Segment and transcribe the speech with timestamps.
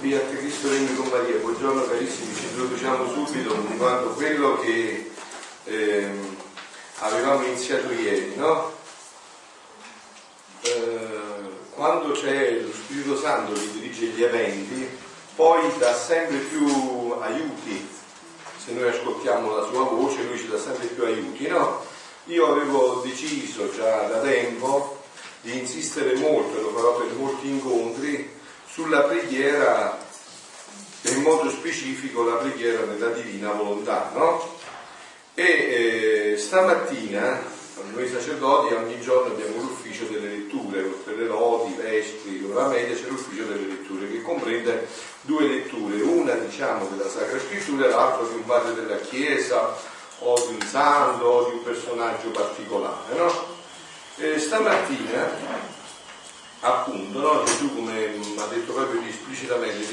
[0.00, 5.10] Fiat Cristo Regno con Maria, buongiorno carissimi, ci introduciamo subito continuando quello che
[5.64, 6.36] ehm,
[7.00, 8.72] avevamo iniziato ieri, no?
[10.62, 14.88] Eh, quando c'è lo Spirito Santo che dirige gli eventi,
[15.36, 17.86] poi dà sempre più aiuti,
[18.56, 21.84] se noi ascoltiamo la sua voce lui ci dà sempre più aiuti, no?
[22.24, 25.02] Io avevo deciso già da tempo
[25.42, 28.38] di insistere molto, lo farò per molti incontri,
[28.72, 29.98] sulla preghiera
[31.02, 34.58] e in modo specifico la preghiera della divina volontà, no?
[35.34, 37.58] E eh, stamattina
[37.92, 42.94] noi sacerdoti ogni giorno abbiamo l'ufficio delle letture, oltre le lodi, i vestri, l'ora media
[42.94, 44.86] c'è l'ufficio delle letture che comprende
[45.22, 49.76] due letture, una diciamo della Sacra Scrittura e l'altra di un padre della Chiesa
[50.18, 53.58] o di un santo o di un personaggio particolare, no?
[54.16, 55.79] E stamattina
[56.60, 57.44] appunto, no?
[57.44, 59.86] Gesù come ha detto proprio esplicitamente,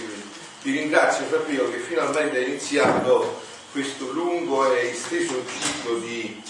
[0.62, 6.42] ti ringrazio Fabio che finalmente hai iniziato questo lungo e esteso ciclo di,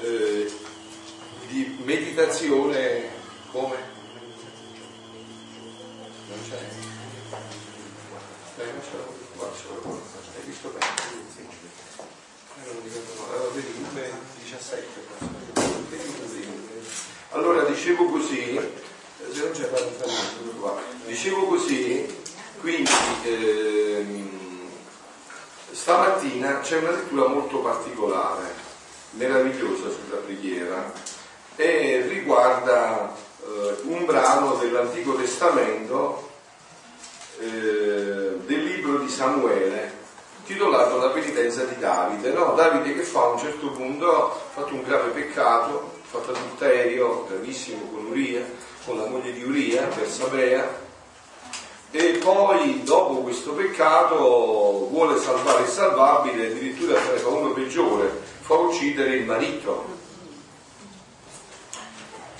[0.00, 0.52] eh,
[1.48, 3.08] di meditazione
[3.50, 3.76] come?
[6.28, 6.58] Non c'è?
[8.58, 8.70] Eh, hai
[10.44, 10.86] visto bene?
[12.64, 13.72] Non mi ricordo, no, vedi,
[14.42, 14.86] 17.
[17.30, 18.58] Allora dicevo così,
[20.58, 20.80] qua.
[21.04, 22.06] Dicevo così,
[22.60, 22.90] quindi
[23.24, 24.30] ehm,
[25.72, 28.54] stamattina c'è una lettura molto particolare,
[29.12, 30.92] meravigliosa sulla preghiera
[31.56, 36.30] e riguarda eh, un brano dell'Antico Testamento
[37.40, 39.96] eh, del libro di Samuele
[40.44, 42.32] titolato La penitenza di Davide.
[42.32, 42.54] No?
[42.54, 47.26] Davide che fa a un certo punto, ha fatto un grave peccato, ha fatto adulterio
[47.28, 48.42] gravissimo con Uria,
[48.88, 50.86] con la moglie di Uria, per Sabea,
[51.90, 59.16] e poi dopo questo peccato vuole salvare il salvabile, addirittura fa uno peggiore, fa uccidere
[59.16, 59.96] il marito.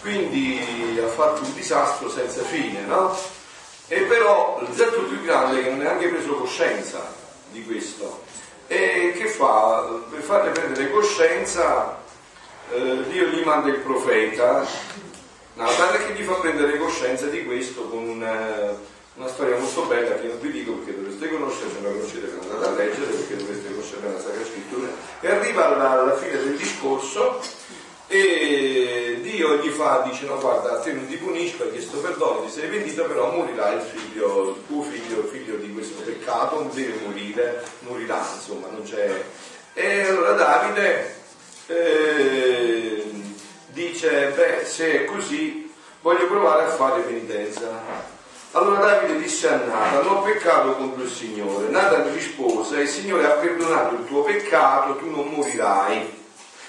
[0.01, 3.15] Quindi ha fatto un disastro senza fine, no?
[3.89, 7.15] E però il detto più grande che non ha neanche preso coscienza
[7.51, 8.23] di questo.
[8.69, 10.01] E che fa?
[10.11, 11.99] Per farle prendere coscienza,
[12.71, 14.67] eh, Dio gli manda il profeta
[15.59, 18.79] Natale che gli fa prendere coscienza di questo con una,
[19.15, 22.33] una, storia molto bella che non vi dico perché dovreste conoscere, se non la conoscete
[22.41, 24.89] andate a leggere perché dovreste conoscere la Sacra Scrittura
[25.19, 27.41] e arriva alla, alla fine del discorso
[28.07, 32.53] e Dio gli fa, dice no guarda te non ti punisco, hai chiesto perdono, ti
[32.53, 36.71] sei pentito però morirà il figlio, il tuo figlio, il figlio di questo peccato, non
[36.73, 39.25] deve morire, morirà insomma, non c'è.
[39.75, 41.17] E allora Davide
[41.67, 42.88] eh,
[43.79, 48.07] dice, beh, se è così, voglio provare a fare penitenza.
[48.53, 51.69] Allora Davide disse a Nathan, ho peccato contro il Signore.
[51.69, 56.17] Nathan rispose, il Signore ha perdonato il tuo peccato, tu non morirai.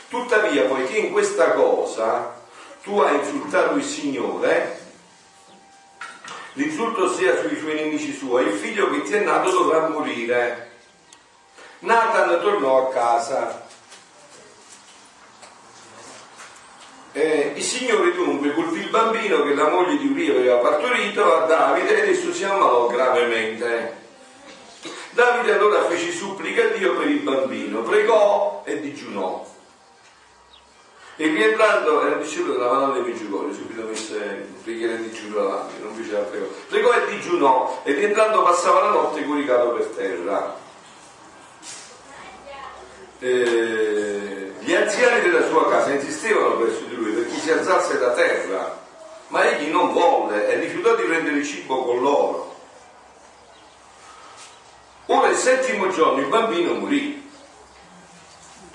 [0.09, 2.35] Tuttavia, poiché in questa cosa
[2.83, 4.79] tu hai insultato il Signore,
[6.53, 10.67] l'insulto sia sui suoi nemici suoi, il figlio che ti è nato dovrà morire.
[11.79, 13.67] Nathan tornò a casa
[17.11, 21.45] Eh, il Signore dunque colpì il bambino che la moglie di Uria aveva partorito a
[21.45, 23.97] Davide ed esso si ammalò gravemente.
[25.11, 29.47] Davide allora fece supplica a Dio per il bambino, pregò e digiunò.
[31.15, 35.93] E rientrando, era discepolo della Madonna dei Meggiugori, subito messe preghiera e digiuno davanti, non
[35.93, 36.45] fece la pregò.
[36.69, 40.57] Pregò e digiunò, e rientrando passava la notte coricato per terra.
[43.19, 44.28] Eh,
[44.69, 48.79] gli anziani della sua casa insistevano verso di lui perché si alzasse da terra,
[49.29, 52.55] ma egli non volle e rifiutò di prendere cibo con loro.
[55.07, 57.31] Ora il settimo giorno il bambino morì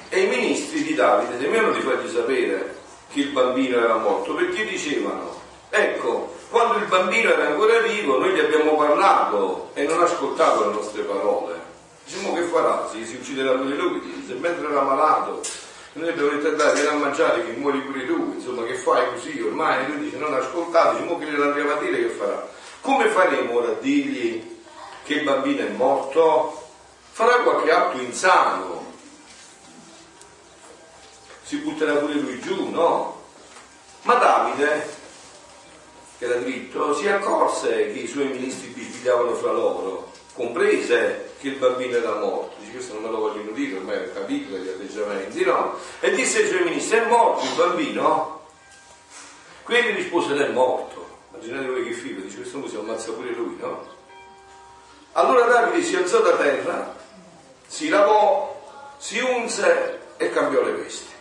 [0.08, 2.76] e i ministri di Davide temevano di fargli sapere
[3.12, 5.40] che il bambino era morto perché dicevano,
[5.70, 10.74] ecco, quando il bambino era ancora vivo noi gli abbiamo parlato e non ascoltato le
[10.74, 11.62] nostre parole.
[12.04, 12.88] Diciamo che farà?
[12.90, 15.62] Si, si ucciderà pure lui, se mentre era malato
[15.94, 19.40] noi abbiamo detto dai vieni a mangiare che muori pure tu, insomma che fai così,
[19.40, 22.48] ormai lui dice non ascoltate, diciamo che glielo a dire che farà.
[22.80, 24.60] Come faremo ora a dirgli
[25.04, 26.62] che il bambino è morto?
[27.12, 28.92] Farà qualche atto insano,
[31.44, 33.22] si butterà pure lui giù, no?
[34.02, 34.96] Ma Davide,
[36.18, 41.56] che era dritto, si accorse che i suoi ministri bisbigliavano fra loro, comprese che il
[41.56, 42.56] bambino era morto.
[42.58, 45.78] Dice questo non me lo vogliono dire, ormai ho capito dagli atteggiamenti, no?
[46.00, 48.46] E disse ai suoi ministri, è morto il bambino?
[49.62, 51.06] Quelli rispose, è morto.
[51.30, 53.92] Immaginate voi che figlio, dice questo si ammazza pure lui, no?
[55.12, 56.96] Allora Davide si alzò da terra,
[57.66, 61.12] si lavò, si unse e cambiò le vesti.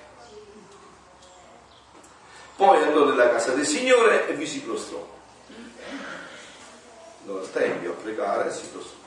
[2.56, 5.06] Poi andò nella casa del Signore e vi si prostrò.
[7.26, 9.02] Andò al a pregare e si prostrò.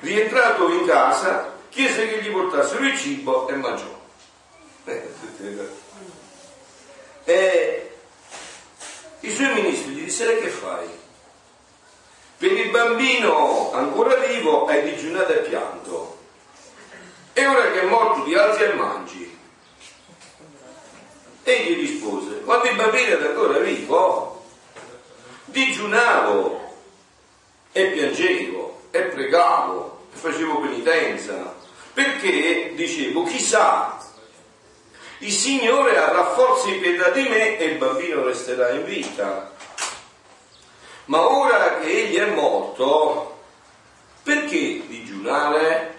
[0.00, 4.00] Rientrato in casa, chiese che gli portassero il cibo e mangiò.
[7.24, 7.96] E
[9.20, 10.88] i suoi ministri gli dissero che fai?
[12.36, 16.18] Per il bambino ancora vivo hai digiunato e pianto.
[17.32, 19.38] E ora che è morto ti alzi e mangi.
[21.44, 24.44] Egli rispose, quando il bambino era ancora vivo,
[25.44, 26.74] digiunavo
[27.70, 31.54] e piangevo e pregavo e facevo penitenza,
[31.92, 33.98] perché dicevo, chissà,
[35.18, 36.34] il Signore avrà
[36.66, 39.50] in pietà di me e il bambino resterà in vita.
[41.06, 43.40] Ma ora che egli è morto,
[44.22, 45.94] perché digiunare?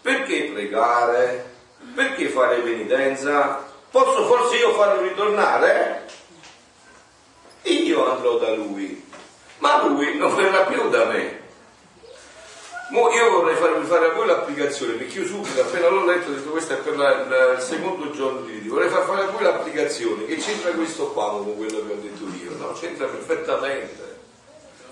[0.00, 1.50] Perché pregare?
[1.94, 3.64] Perché fare penitenza?
[3.90, 6.06] Posso forse io farlo ritornare?
[7.62, 9.06] Io andrò da lui,
[9.58, 11.41] ma lui non verrà più da me.
[12.92, 16.34] Mo io vorrei farvi fare a voi l'applicazione, perché io subito, appena l'ho letto, ho
[16.34, 18.74] detto questo è per la, la, il secondo giorno di Dio.
[18.74, 22.24] Vorrei far fare a voi l'applicazione, che c'entra questo qua con quello che ho detto
[22.44, 22.72] io, no?
[22.72, 24.18] C'entra perfettamente.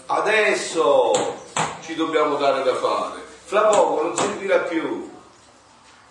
[0.07, 1.37] Adesso
[1.83, 3.21] ci dobbiamo dare da fare.
[3.45, 5.11] Fra poco non servirà più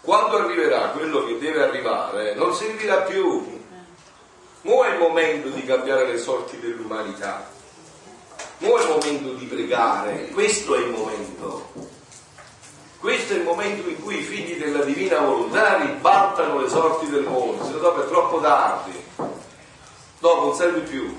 [0.01, 3.61] quando arriverà quello che deve arrivare, non servirà più.
[4.61, 7.57] Mo è il momento di cambiare le sorti dell'umanità.
[8.59, 11.71] Mo è il momento di pregare, questo è il momento.
[12.99, 17.23] Questo è il momento in cui i figli della divina volontà ribaltano le sorti del
[17.23, 18.91] mondo, se no dopo è troppo tardi.
[20.19, 21.17] Dopo non serve più.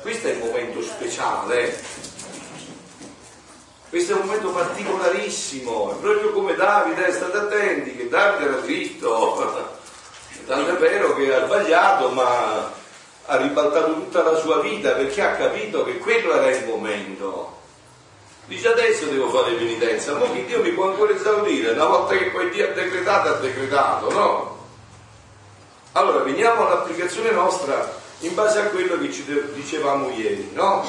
[0.00, 1.82] Questo è il momento speciale
[3.88, 9.70] questo è un momento particolarissimo, è proprio come Davide, state attenti che Davide era dritto,
[10.46, 12.70] tanto è vero che ha sbagliato, ma
[13.26, 17.54] ha ribaltato tutta la sua vita perché ha capito che quello era il momento.
[18.46, 22.26] Dice adesso devo fare penitenza, ma che Dio mi può ancora esaudire, una volta che
[22.26, 24.56] poi Dio ha decretato, ha decretato, no?
[25.92, 30.84] Allora veniamo all'applicazione nostra in base a quello che ci dicevamo ieri, no?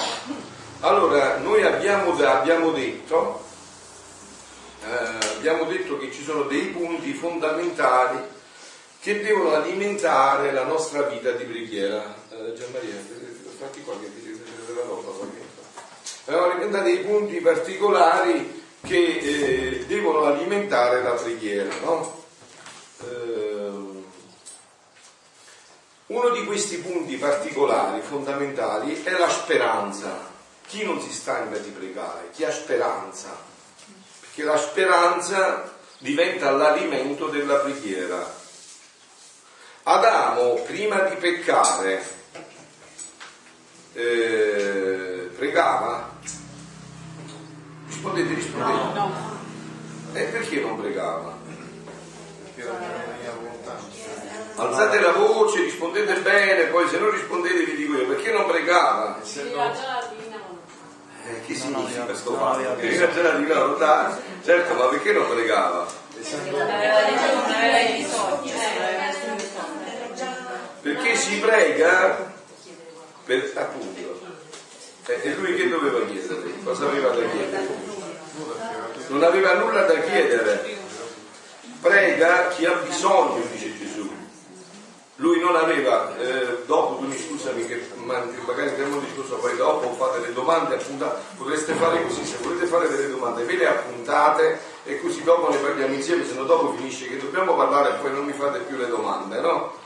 [0.81, 3.44] Allora, noi abbiamo, abbiamo, detto,
[4.84, 8.19] eh, abbiamo detto che ci sono dei punti fondamentali
[9.07, 12.13] che devono alimentare la nostra vita di preghiera.
[12.30, 12.95] Eh, Gianmaria,
[13.57, 15.12] fatti qua che dice della roba.
[16.25, 22.25] Abbiamo alimentato dei punti particolari che eh, devono alimentare la preghiera, no?
[23.00, 23.69] Eh,
[26.07, 30.36] uno di questi punti particolari, fondamentali, è la speranza.
[30.68, 32.31] Chi non si stanca di pregare?
[32.33, 33.30] Chi ha speranza?
[34.19, 38.37] Perché la speranza diventa l'alimento della preghiera.
[39.89, 42.04] Adamo, prima di peccare,
[43.94, 46.10] eh, pregava?
[47.88, 48.78] Rispondete, rispondete.
[48.78, 49.39] No, no.
[50.12, 51.38] E perché non pregava?
[54.56, 59.22] Alzate la voce, rispondete bene, poi se non rispondete vi dico io, perché non pregava?
[59.22, 59.72] Essendo...
[61.28, 62.75] Eh, che significa questo fatto?
[62.75, 64.20] Che c'era di volontà?
[64.44, 65.88] Certo, ma perché non pregava?
[66.13, 66.51] Perché
[71.15, 72.33] si prega
[73.25, 74.25] per appunto.
[75.05, 76.53] Eh, e lui che doveva chiedere?
[76.63, 77.67] Cosa aveva da chiedere?
[79.07, 80.75] Non aveva nulla da chiedere.
[81.79, 83.77] Prega chi ha bisogno, dice
[85.17, 90.19] lui non aveva, eh, dopo tu mi scusami che magari abbiamo discusso poi dopo fate
[90.19, 95.01] le domande appuntate, potreste fare così, se volete fare delle domande ve le appuntate e
[95.01, 98.25] così dopo ne parliamo insieme, se no dopo finisce che dobbiamo parlare e poi non
[98.25, 99.76] mi fate più le domande, no?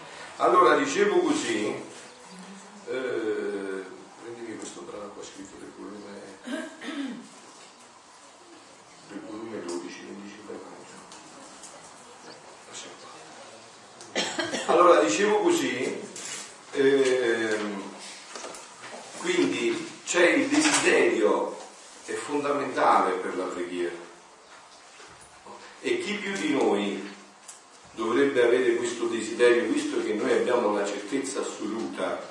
[0.41, 1.85] Allora dicevo così, eh,
[4.23, 6.19] prendevi questo brano qua scritto del volume,
[9.07, 10.37] del volume 12, mi dice
[14.65, 16.01] Allora, dicevo così,
[16.71, 17.83] ehm,
[19.19, 21.55] quindi c'è il desiderio,
[22.05, 24.09] è fondamentale per la preghiera.
[25.81, 27.10] E chi più di noi
[27.91, 32.29] dovrebbe avere questo desiderio, visto che noi abbiamo la certezza assoluta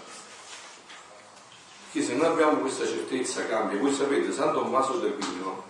[1.93, 3.79] che se noi abbiamo questa certezza cambia.
[3.79, 5.65] Voi sapete, San Tommaso d'Aquino,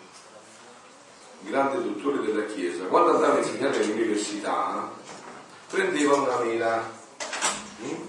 [1.40, 4.90] grande dottore della Chiesa, quando andava a insegnare all'università,
[5.68, 6.90] prendeva una mela,
[7.82, 8.02] mm?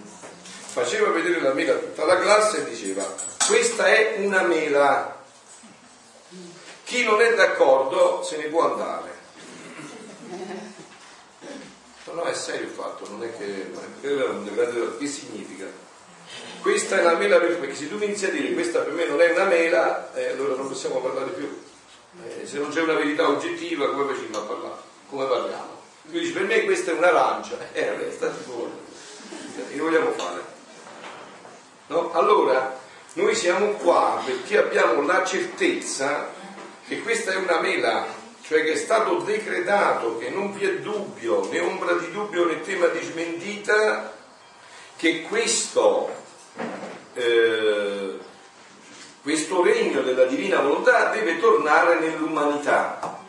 [0.66, 5.20] faceva vedere la mela a tutta la classe e diceva questa è una mela.
[6.84, 9.20] Chi non è d'accordo se ne può andare.
[12.14, 15.66] No, è serio il fatto, non è che, che significa?
[16.62, 19.06] Questa è una mela per perché se tu mi inizi a dire questa per me
[19.06, 21.62] non è una mela, eh, allora non possiamo parlare più.
[22.24, 24.80] Eh, se non c'è una verità oggettiva, come facciamo a parlare?
[25.10, 25.80] Come parliamo?
[26.04, 28.80] Tu dici per me questa è un'arancia, eh vabbè, state buono.
[29.72, 30.44] Che vogliamo fare?
[31.88, 32.12] No?
[32.14, 32.78] Allora,
[33.14, 36.30] noi siamo qua perché abbiamo la certezza
[36.88, 38.06] che questa è una mela,
[38.52, 42.60] cioè che è stato decretato, che non vi è dubbio, né ombra di dubbio né
[42.60, 44.12] tema di smentita,
[44.98, 46.14] che questo,
[47.14, 48.20] eh,
[49.22, 53.24] questo regno della divina volontà deve tornare nell'umanità.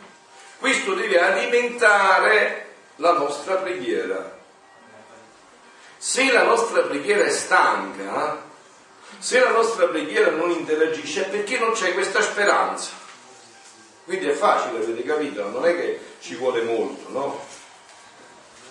[0.59, 4.39] Questo deve alimentare la nostra preghiera.
[5.95, 8.43] Se la nostra preghiera è stanca,
[9.19, 13.02] se la nostra preghiera non interagisce è perché non c'è questa speranza.
[14.05, 15.49] Quindi è facile, avete capito?
[15.49, 17.39] Non è che ci vuole molto, no?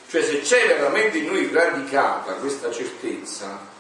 [0.09, 3.71] Cioè se c'è veramente in noi radicata questa certezza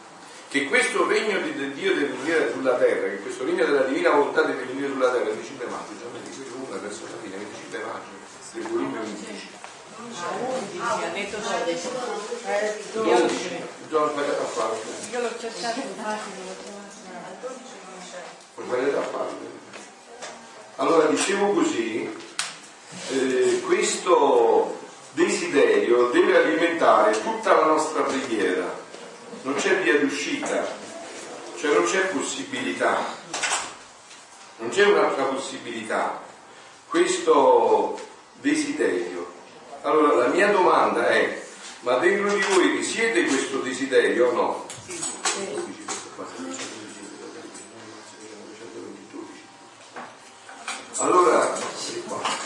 [0.48, 4.42] che questo regno di Dio deve venire sulla terra, che questo regno della divina volontà
[4.42, 7.42] deve venire sulla terra, il 25 maggio, già di quello una verso la fine, il
[7.42, 8.20] 25 maggio,
[8.52, 9.48] del volume 11.
[10.02, 11.88] 11, ha detto 12.
[12.92, 13.62] 12.
[13.92, 14.78] Ho sbagliato a farlo.
[15.10, 17.46] Io l'ho cercato infatti, non l'ho trovato.
[18.54, 19.61] Ho sbagliato a farlo.
[20.76, 22.10] Allora dicevo così,
[23.10, 24.78] eh, questo
[25.12, 28.74] desiderio deve alimentare tutta la nostra preghiera,
[29.42, 30.66] non c'è via d'uscita,
[31.58, 33.04] cioè non c'è possibilità,
[34.58, 36.22] non c'è un'altra possibilità.
[36.88, 38.00] Questo
[38.40, 39.30] desiderio.
[39.82, 41.42] Allora la mia domanda è,
[41.80, 44.66] ma dentro di voi risiede questo desiderio o no?
[50.96, 51.58] Allora,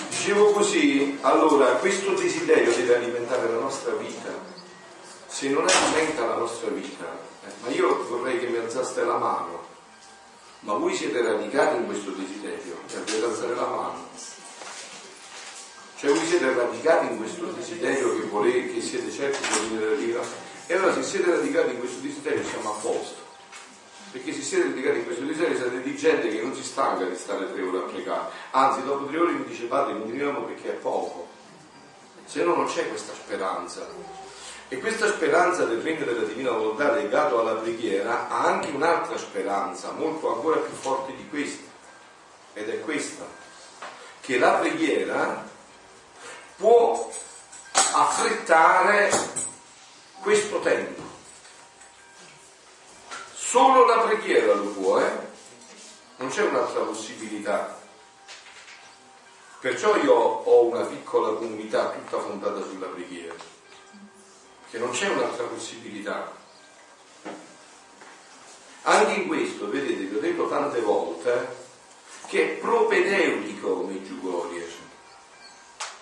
[0.08, 4.30] dicevo così, allora questo desiderio deve alimentare la nostra vita.
[5.26, 7.04] Se non alimenta la nostra vita,
[7.44, 9.64] eh, ma io vorrei che mi alzaste la mano,
[10.60, 14.08] ma voi siete radicati in questo desiderio, cioè dovete alzare la mano.
[15.98, 19.94] Cioè voi siete radicati in questo desiderio che volete, che siete certi di venire da
[19.96, 20.20] Dio.
[20.66, 23.25] E allora se siete radicati in questo desiderio siamo a posto.
[24.12, 27.16] Perché se siete radicati in questo desiderio siete di gente che non si stanca di
[27.16, 28.30] stare tre ore a pregare.
[28.52, 31.28] Anzi, dopo tre ore mi dice padre, continuiamo perché è poco.
[32.25, 33.86] Se no non c'è questa speranza.
[34.68, 39.92] E questa speranza del regno della divina volontà legato alla preghiera ha anche un'altra speranza,
[39.92, 41.70] molto ancora più forte di questa.
[42.52, 43.25] Ed è questa,
[44.20, 45.46] che la preghiera
[46.56, 47.08] può
[47.92, 49.10] affrettare
[50.20, 51.05] questo tempo.
[53.56, 55.10] Solo la preghiera lo può, eh?
[56.18, 57.80] Non c'è un'altra possibilità.
[59.60, 63.32] Perciò io ho una piccola comunità tutta fondata sulla preghiera,
[64.68, 66.34] che non c'è un'altra possibilità.
[68.82, 71.56] Anche in questo, vedete, vi ho detto tante volte,
[72.26, 74.68] che è propedeutico Meggiugorie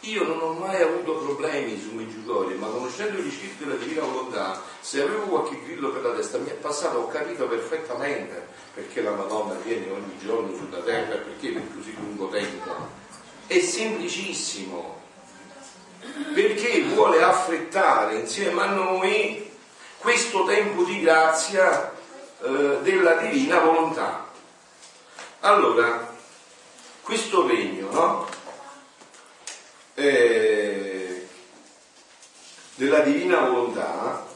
[0.04, 4.60] io non ho mai avuto problemi su Meggiugorie, ma conoscendo gli scritti della Divina Volontà,
[4.80, 9.12] se avevo qualche grillo per la testa mi è passato, ho capito perfettamente perché la
[9.12, 12.72] Madonna viene ogni giorno sulla terra e perché per così lungo tempo.
[13.46, 15.00] È semplicissimo,
[16.34, 19.50] perché vuole affrettare insieme a noi
[19.98, 21.92] questo tempo di grazia
[22.42, 24.28] eh, della Divina Volontà.
[25.40, 26.12] Allora,
[27.02, 28.33] questo regno, no?
[29.94, 31.28] Eh,
[32.74, 34.26] della divina volontà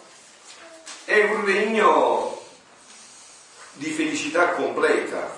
[1.05, 2.41] è un regno
[3.73, 5.37] di felicità completa,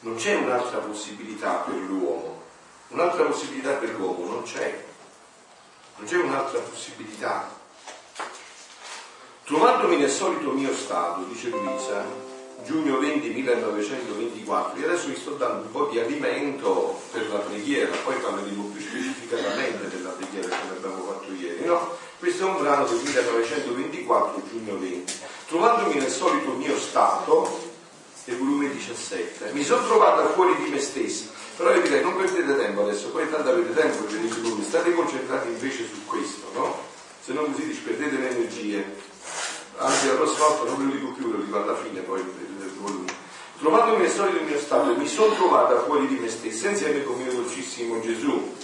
[0.00, 2.42] non c'è un'altra possibilità per l'uomo,
[2.88, 4.84] un'altra possibilità per l'uomo non c'è,
[5.96, 7.56] non c'è un'altra possibilità.
[9.44, 12.04] Trovandomi nel solito mio stato, dice Luisa,
[12.64, 17.94] giugno 20 1924 e adesso vi sto dando un po' di alimento per la preghiera,
[18.04, 21.96] poi parleremo più specificatamente della preghiera come abbiamo fatto ieri, no?
[22.18, 25.12] Questo è un brano del 1924, giugno 20.
[25.46, 27.66] Trovandomi nel solito mio stato,
[28.24, 32.56] del volume 17, mi sono trovata fuori di me stesso, però io direi non perdete
[32.56, 36.76] tempo adesso, poi tanto avete tempo per i volumi, state concentrati invece su questo, no?
[37.24, 38.96] Se no così disperdete le energie
[39.78, 43.12] anzi la prossima non ve lo dico più, lo dico alla fine poi del volume.
[43.58, 47.32] Trovandomi nel solito mio stato, mi sono trovata fuori di me stessa insieme con mio
[47.32, 48.54] dolcissimo Gesù.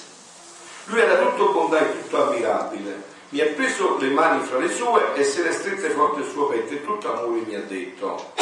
[0.87, 3.13] Lui era tutto bontà e tutto ammirabile.
[3.31, 6.47] Mi ha preso le mani fra le sue e se le strette forte il suo
[6.47, 8.33] petto e tutto amore mi ha detto,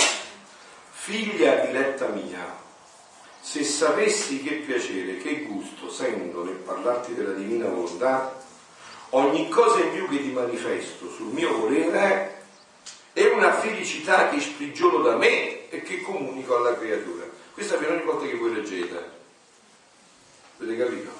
[0.90, 2.60] figlia diletta mia,
[3.40, 8.38] se sapessi che piacere, che gusto sento nel parlarti della divina volontà,
[9.10, 12.31] ogni cosa in più che ti manifesto sul mio volere
[13.12, 17.24] è una felicità che sprigiono da me e che comunico alla creatura.
[17.52, 19.10] Questa per ogni volta che voi leggete.
[20.58, 21.10] Avete capito?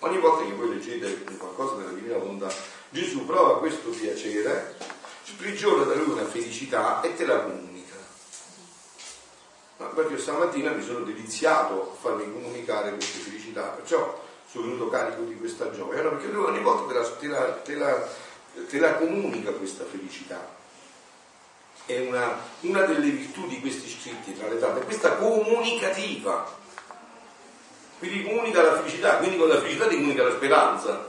[0.00, 2.52] Ogni volta che voi leggete qualcosa della divina volontà,
[2.90, 4.76] Gesù prova questo piacere,
[5.22, 7.94] sprigiona da lui una felicità e te la comunica.
[9.78, 15.22] Ma proprio stamattina mi sono deliziato a farmi comunicare queste felicità, perciò sono venuto carico
[15.22, 16.10] di questa gioia, no?
[16.10, 18.08] perché lui ogni volta te la, te, la, te, la,
[18.68, 20.62] te la, comunica questa felicità.
[21.86, 26.62] È una, una, delle virtù di questi scritti tra le tante, questa comunicativa.
[27.98, 31.06] Quindi comunica la felicità, quindi con la felicità ti comunica la speranza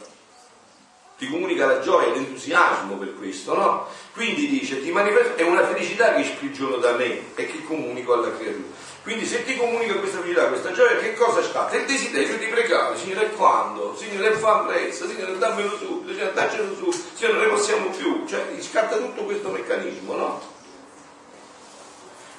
[1.18, 3.88] ti comunica la gioia, l'entusiasmo per questo, no?
[4.14, 8.36] Quindi dice, ti manifesta, è una felicità che sprigiono da me e che comunico alla
[8.36, 8.68] creatura.
[9.02, 11.78] Quindi se ti comunica questa felicità, questa gioia, che cosa scatta?
[11.78, 13.96] Il desiderio di pregare, Signore, quando?
[13.96, 18.26] Signore, fa presto, Signore, dammelo subito, Signore, daccelo su, Signore, non ne possiamo più.
[18.28, 20.55] Cioè, scatta tutto questo meccanismo, no?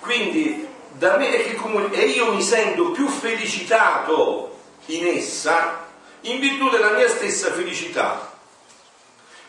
[0.07, 5.85] Quindi, da me è che comunica, e io mi sento più felicitato in essa
[6.23, 8.33] in virtù della mia stessa felicità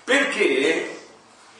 [0.03, 0.95] perché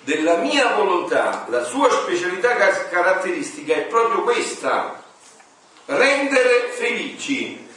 [0.01, 5.03] della mia volontà, la sua specialità caratteristica è proprio questa,
[5.85, 7.67] rendere felici.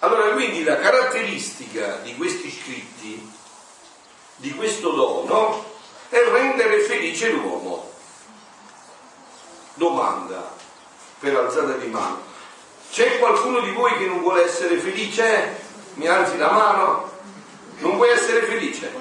[0.00, 3.30] Allora quindi la caratteristica di questi scritti,
[4.36, 5.64] di questo dono,
[6.08, 7.91] è rendere felice l'uomo.
[9.74, 10.50] Domanda
[11.18, 12.20] per alzata di mano.
[12.90, 15.60] C'è qualcuno di voi che non vuole essere felice?
[15.94, 17.10] Mi alzi la mano?
[17.78, 18.92] Non vuoi essere felice?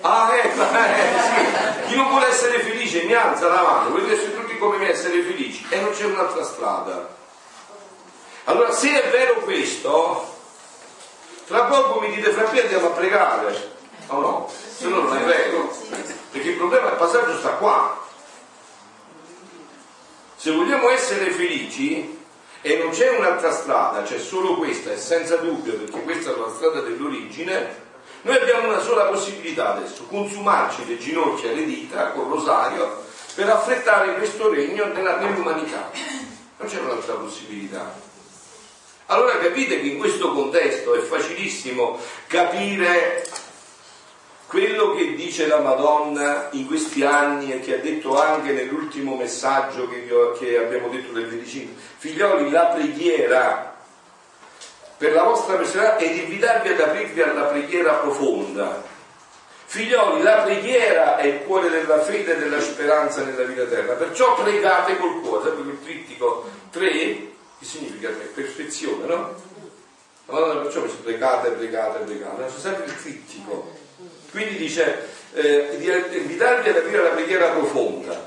[0.00, 1.88] Ah, ecco, eh, sì.
[1.88, 5.22] Chi non vuole essere felice mi alza la mano, volete essere tutti come me essere
[5.22, 7.14] felici e non c'è un'altra strada.
[8.44, 10.34] Allora, se è vero questo,
[11.46, 13.72] tra poco mi dite, fra qui andiamo a pregare,
[14.08, 14.50] o no?
[14.76, 15.74] Se no non è vero,
[16.30, 18.04] perché il problema, il passaggio sta qua.
[20.46, 22.18] Se vogliamo essere felici,
[22.62, 26.52] e non c'è un'altra strada, c'è solo questa, e senza dubbio, perché questa è la
[26.54, 27.74] strada dell'origine,
[28.22, 33.02] noi abbiamo una sola possibilità adesso, consumarci le ginocchia e le dita col rosario
[33.34, 35.90] per affrettare questo regno nella, nell'umanità.
[36.58, 37.92] Non c'è un'altra possibilità.
[39.06, 43.26] Allora capite che in questo contesto è facilissimo capire
[44.46, 49.88] quello che dice la Madonna in questi anni e che ha detto anche nell'ultimo messaggio
[49.88, 51.74] che, ho, che abbiamo detto del 25.
[51.98, 53.74] Figlioli, la preghiera
[54.96, 58.82] per la vostra personalità ed invitarvi ad aprirvi alla preghiera profonda.
[59.66, 64.36] Figlioli, la preghiera è il cuore della fede e della speranza nella vita eterna, perciò
[64.40, 66.80] pregate col cuore, sempre quel trittico 3,
[67.58, 69.34] che significa perfezione, no?
[70.26, 73.84] La Madonna perciò mi pregate, pregate, pregate, c'è sempre il trittico.
[74.36, 78.22] Quindi dice eh, di invitarvi ad aprire la preghiera profonda.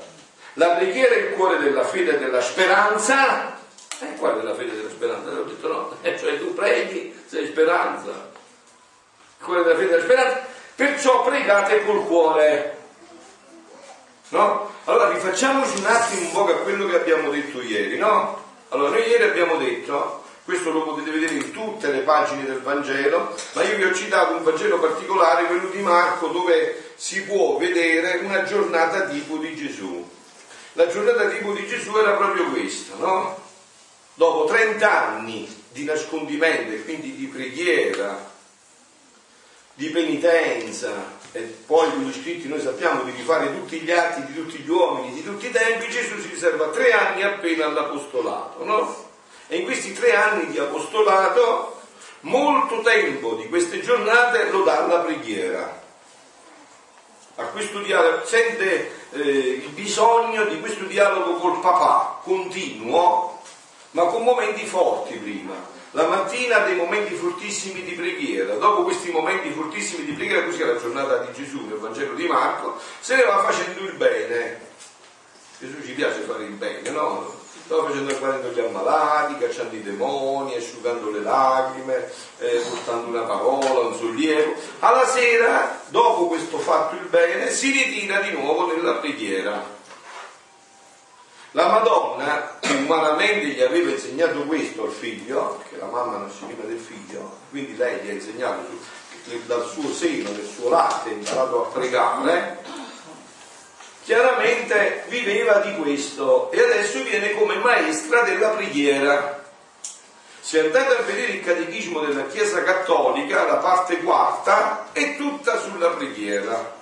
[0.54, 3.56] La preghiera è il cuore della fede e della speranza
[4.00, 5.30] e qual è la fede della speranza?
[5.30, 8.28] Ho detto no, eh, cioè tu preghi, sei speranza.
[9.40, 10.46] Quella della fede della speranza.
[10.74, 12.78] Perciò pregate col cuore.
[14.30, 14.68] No?
[14.86, 18.42] Allora rifacciamoci un attimo un po' a quello che abbiamo detto ieri, no?
[18.70, 23.34] Allora noi ieri abbiamo detto, questo lo potete vedere in tutte le pagine del Vangelo,
[23.52, 28.20] ma io vi ho citato un Vangelo particolare, quello di Marco, dove si può vedere
[28.24, 30.08] una giornata tipo di Gesù.
[30.74, 33.48] La giornata tipo di Gesù era proprio questa, no?
[34.20, 38.30] dopo 30 anni di nascondimento e quindi di preghiera,
[39.72, 44.58] di penitenza, e poi gli scritti noi sappiamo di rifare tutti gli atti di tutti
[44.58, 49.09] gli uomini di tutti i tempi, Gesù si riserva tre anni appena all'apostolato, no?
[49.52, 51.80] E in questi tre anni di apostolato,
[52.20, 55.82] molto tempo di queste giornate lo dà alla preghiera.
[57.34, 59.20] A questo dialogo, sente eh,
[59.64, 63.40] il bisogno di questo dialogo col papà continuo
[63.90, 65.54] ma con momenti forti prima.
[65.92, 70.66] La mattina dei momenti fortissimi di preghiera, dopo questi momenti fortissimi di preghiera, così è
[70.66, 74.68] la giornata di Gesù nel Vangelo di Marco, se ne va facendo il bene.
[75.58, 77.39] Gesù ci piace fare il bene, no?
[77.70, 83.86] Stava facendo guardando gli ammalati, cacciando i demoni, asciugando le lacrime, eh, portando una parola,
[83.86, 84.54] un sollievo.
[84.80, 89.64] Alla sera, dopo questo fatto il bene, si ritira di nuovo nella preghiera
[91.52, 96.78] la Madonna umanamente gli aveva insegnato questo al figlio, perché la mamma nasce prima del
[96.78, 98.66] figlio, quindi lei gli ha insegnato
[99.46, 102.58] dal suo seno, del suo latte, ha imparato a pregare,
[104.10, 109.40] chiaramente viveva di questo e adesso viene come maestra della preghiera.
[110.40, 115.90] Se andate a vedere il catechismo della Chiesa Cattolica, la parte quarta è tutta sulla
[115.90, 116.78] preghiera.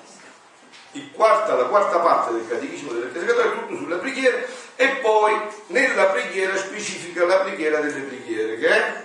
[1.13, 4.39] Quarta, la quarta parte del catechismo della Chiesa Cattolica è tutto sulla preghiera
[4.77, 9.03] e poi nella preghiera specifica la preghiera delle preghiere, che è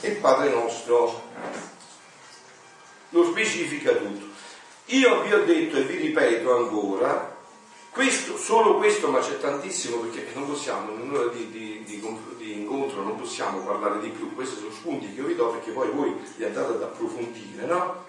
[0.00, 1.30] il Padre nostro.
[3.10, 4.33] Lo specifica tutto.
[4.86, 7.34] Io vi ho detto e vi ripeto ancora,
[7.90, 12.52] questo, solo questo, ma c'è tantissimo perché non possiamo, in un'ora di, di, di, di,
[12.52, 15.88] incontro non possiamo parlare di più, questi sono spunti che io vi do perché poi
[15.90, 18.02] voi li andate ad approfondire, no?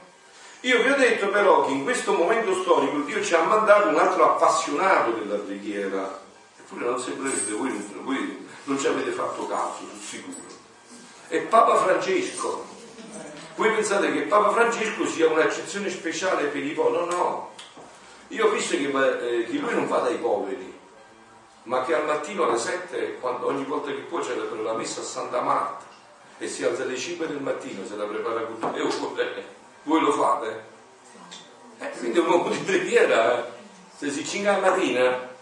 [0.61, 3.97] Io vi ho detto però che in questo momento storico Dio ci ha mandato un
[3.97, 6.19] altro appassionato della preghiera,
[6.57, 10.47] eppure non sembrerete, voi, voi non ci avete fatto caso, sul sicuro.
[11.27, 12.74] È Papa Francesco.
[13.55, 17.05] Voi pensate che Papa Francesco sia un'accezione speciale per i poveri?
[17.05, 17.51] No, no.
[18.29, 20.77] Io ho visto che, eh, che lui non va dai poveri,
[21.63, 25.03] ma che al mattino alle 7, quando, ogni volta che può celebra la messa a
[25.05, 25.85] Santa Marta
[26.37, 29.45] e si alza alle 5 del mattino, se la prepara con tutte le ore,
[29.83, 30.63] voi lo fate?
[31.79, 33.51] Eh, quindi è un uomo di preghiera, eh.
[33.95, 35.33] se si cinga la mattina,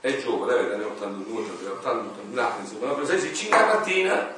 [0.00, 4.34] è giovane, vede, ne 82, 81 anni, insomma, però se si cinga la mattina,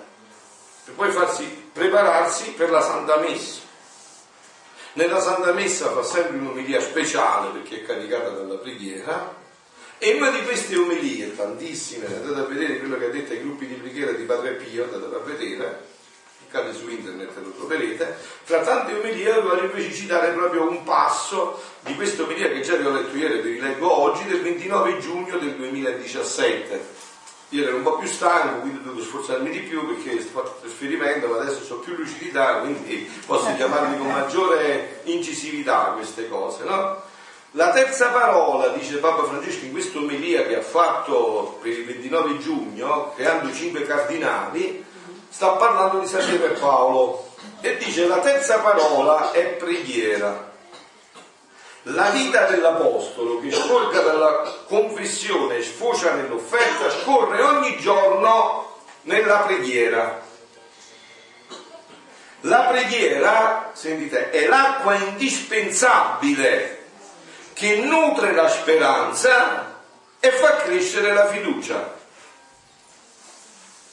[0.85, 3.61] per poi farsi prepararsi per la Santa Messa.
[4.95, 9.35] Nella Santa Messa fa sempre un'omelia speciale perché è caricata dalla preghiera
[9.99, 13.67] e una di queste omelie, tantissime, andate a vedere quello che ha detto ai gruppi
[13.67, 15.85] di preghiera di Padre Pio, andate a vedere,
[16.39, 21.63] cliccate su internet e lo troverete, fra tante omelie voglio invece citare proprio un passo
[21.81, 24.99] di questa omelia che già vi ho letto ieri e vi leggo oggi, del 29
[24.99, 27.06] giugno del 2017.
[27.51, 30.59] Io ero un po' più stanco, quindi ho dovuto sforzarmi di più perché sto facendo
[30.63, 37.03] trasferimento, ma adesso ho più lucidità, quindi posso chiamarmi con maggiore incisività queste cose, no?
[37.53, 42.39] La terza parola, dice Papa Francesco in questa omelia che ha fatto per il 29
[42.39, 44.85] giugno, creando cinque cardinali,
[45.29, 47.31] sta parlando di San Pietro e Paolo
[47.61, 50.46] e dice la terza parola è preghiera.
[51.91, 60.21] La vita dell'Apostolo che scorga dalla confessione sfocia nell'offerta scorre ogni giorno nella preghiera.
[62.41, 66.85] La preghiera, sentite, è l'acqua indispensabile
[67.53, 69.81] che nutre la speranza
[70.19, 71.97] e fa crescere la fiducia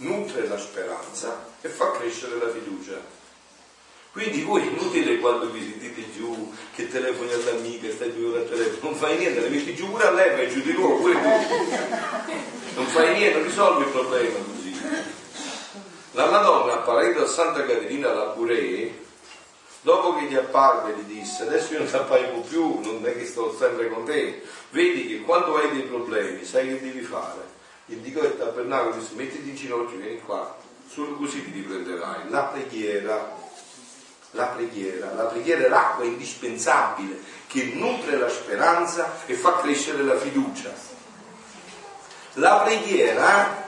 [0.04, 3.13] nutre la speranza e fa crescere la fiducia.
[4.14, 8.96] Quindi voi inutile quando vi sentite giù, che telefoni all'amica, stai ore al telefono, non
[8.96, 12.76] fai niente, le metti giù pure a lei, vai giù di nuovo, pure tu.
[12.76, 14.82] Non fai niente, risolvi il problema così.
[16.12, 19.02] La Madonna apparendo a Santa Caterina la Puree,
[19.82, 23.26] dopo che gli apparve gli disse, adesso io non ti appaio più, non è che
[23.26, 27.52] sto sempre con te, vedi che quando hai dei problemi sai che devi fare
[27.88, 30.56] indicò il tabernacolo e disse mettiti in ginocchio, vieni qua,
[30.88, 32.30] solo così ti riprenderai.
[32.30, 33.42] La preghiera,
[34.34, 40.18] la preghiera, la preghiera è l'acqua indispensabile che nutre la speranza e fa crescere la
[40.18, 40.72] fiducia.
[42.34, 43.68] La preghiera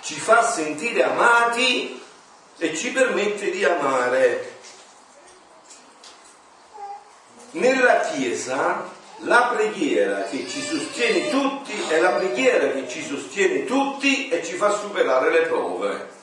[0.00, 2.02] ci fa sentire amati
[2.58, 4.52] e ci permette di amare.
[7.52, 14.28] Nella Chiesa la preghiera che ci sostiene tutti è la preghiera che ci sostiene tutti
[14.28, 16.13] e ci fa superare le prove.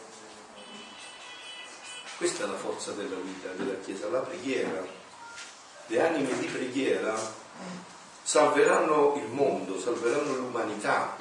[2.22, 4.86] Questa è la forza della vita della Chiesa, la preghiera.
[5.88, 7.20] Le anime di preghiera
[8.22, 11.18] salveranno il mondo, salveranno l'umanità.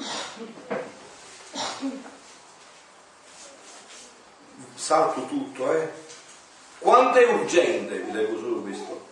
[4.74, 5.90] Salto tutto, eh?
[6.80, 9.06] Quanto è urgente, vi leggo solo questo,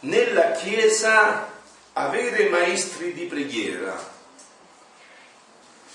[0.00, 1.50] nella Chiesa
[1.92, 3.94] avere maestri di preghiera,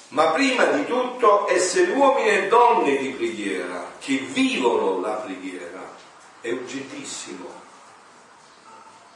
[0.10, 5.98] ma prima di tutto essere uomini e donne di preghiera, che vivono la preghiera.
[6.42, 7.48] È urgentissimo,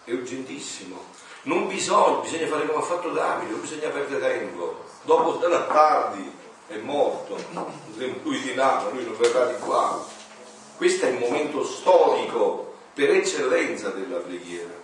[0.03, 1.11] è urgentissimo.
[1.43, 4.83] Non bisogna, bisogna fare come ha fatto Davide, non bisogna perdere tempo.
[5.03, 6.31] Dopo sarà tardi,
[6.67, 7.37] è morto,
[7.95, 10.05] lui di là, lui non verrà di qua.
[10.77, 14.81] Questo è il momento storico per eccellenza della preghiera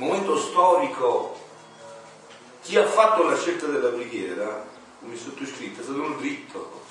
[0.00, 1.36] momento storico,
[2.62, 4.66] chi ha fatto la scelta della preghiera,
[5.00, 6.84] come sottoscritto, è stato un dritto.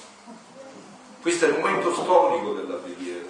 [1.22, 3.28] Questo è il momento storico della preghiera.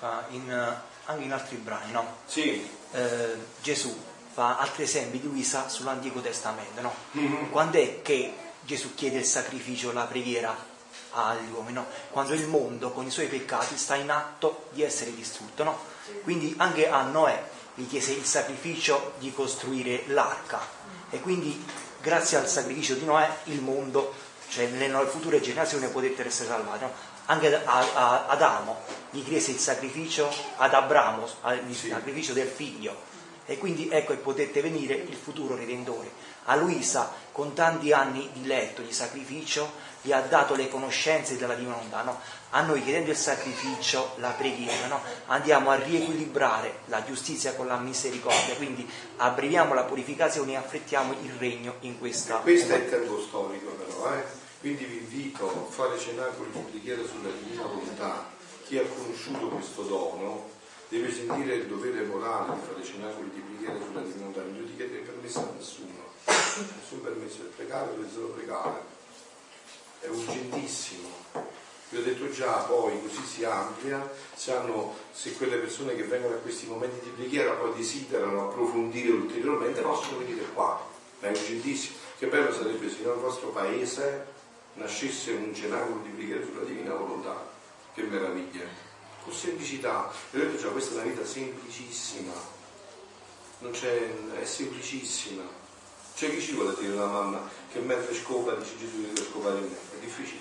[0.00, 2.16] Ah, in, eh, anche in altri brani, no?
[2.26, 2.68] Sì.
[2.92, 3.96] Eh, Gesù
[4.32, 6.94] fa altri esempi di Luisa sull'Antico Testamento, no?
[7.16, 7.50] Mm-hmm.
[7.50, 10.56] Quando è che Gesù chiede il sacrificio, la preghiera
[11.12, 11.86] agli uomini, no?
[12.10, 15.78] Quando il mondo con i suoi peccati sta in atto di essere distrutto, no?
[16.22, 20.60] Quindi anche a Noè gli chiese il sacrificio di costruire l'arca
[21.10, 21.64] e quindi
[22.08, 24.14] grazie al sacrificio di Noè il mondo,
[24.48, 26.84] cioè nelle future generazioni potettero essere salvate.
[26.84, 26.92] No?
[27.26, 27.86] Anche ad
[28.28, 31.28] Adamo gli chiese il sacrificio, ad Abramo
[31.68, 32.96] il sacrificio del figlio
[33.44, 36.10] e quindi ecco che potette venire il futuro Redentore.
[36.44, 39.70] A Luisa, con tanti anni di letto, di sacrificio,
[40.02, 42.02] gli ha dato le conoscenze della divina volontà.
[42.02, 42.20] No?
[42.50, 45.00] A noi, chiedendo il sacrificio, la preghiera, no?
[45.26, 51.32] andiamo a riequilibrare la giustizia con la misericordia, quindi abbreviamo la purificazione e affrettiamo il
[51.38, 52.36] regno in questa.
[52.36, 54.24] Questo è il tempo storico, però, eh?
[54.60, 58.36] quindi vi invito a fare cenacoli di preghiera sulla divina volontà.
[58.64, 60.56] Chi ha conosciuto questo dono
[60.88, 65.00] deve sentire il dovere morale di fare cenacoli di preghiera sulla divinità, non gli chiedere
[65.00, 68.96] permesso a nessuno, nessun permesso di pregare, deve solo pregare,
[70.00, 71.08] è urgentissimo.
[71.90, 76.38] Vi ho detto già, poi così si amplia, sanno se quelle persone che vengono a
[76.38, 80.86] questi momenti di preghiera poi desiderano approfondire ulteriormente, possono venire qua,
[81.20, 81.96] ma è urgentissimo.
[82.18, 84.26] Che bello sarebbe se nel vostro paese
[84.74, 87.48] nascesse un cenacolo di preghiera sulla divina volontà,
[87.94, 88.64] che meraviglia
[89.24, 90.12] con semplicità.
[90.30, 92.32] Vi ho detto già, questa è una vita semplicissima,
[93.60, 95.66] non c'è, è semplicissima.
[96.18, 99.68] C'è chi ci vuole dire una mamma che mentre scopa dice Gesù deve scopare in
[99.68, 100.40] me, è difficile.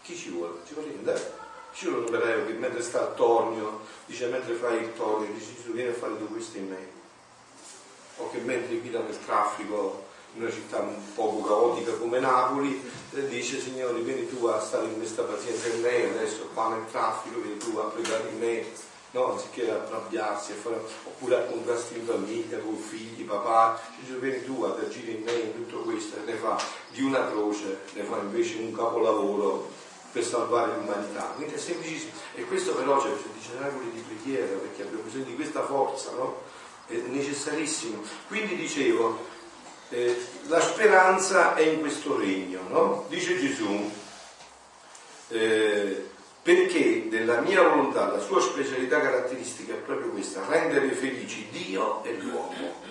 [0.00, 0.60] Chi ci vuole?
[0.66, 1.34] Ci vuole niente.
[1.74, 5.54] Ci vuole un operaio che mentre sta a tornio, dice mentre fai il tornio, dice
[5.56, 6.88] Gesù vieni a fare tu questo in me.
[8.16, 13.60] O che mentre guida nel traffico in una città un poco caotica come Napoli, dice
[13.60, 17.58] Signore vieni tu a stare in questa pazienza in me, adesso qua nel traffico vieni
[17.58, 18.64] tu a pregare in me,
[19.12, 19.32] no?
[19.32, 24.78] anziché arrabbiarsi, fare, oppure a contrasti in famiglia, con figli, papà, dice vieni tu ad
[24.78, 28.58] agire in me in tutto questo e ne fa di una croce, ne fa invece
[28.58, 29.68] un capolavoro
[30.12, 31.32] per salvare l'umanità.
[31.36, 32.12] Quindi è semplicissimo.
[32.34, 36.42] E questo però c'è bisogno di di preghiera, perché abbiamo bisogno di questa forza, no?
[36.86, 38.02] È necessarissimo.
[38.26, 39.18] Quindi dicevo,
[39.90, 43.04] eh, la speranza è in questo regno, no?
[43.08, 43.90] Dice Gesù,
[45.28, 46.10] eh,
[46.48, 52.14] perché della mia volontà, la sua specialità caratteristica è proprio questa, rendere felici Dio e
[52.14, 52.82] l'uomo.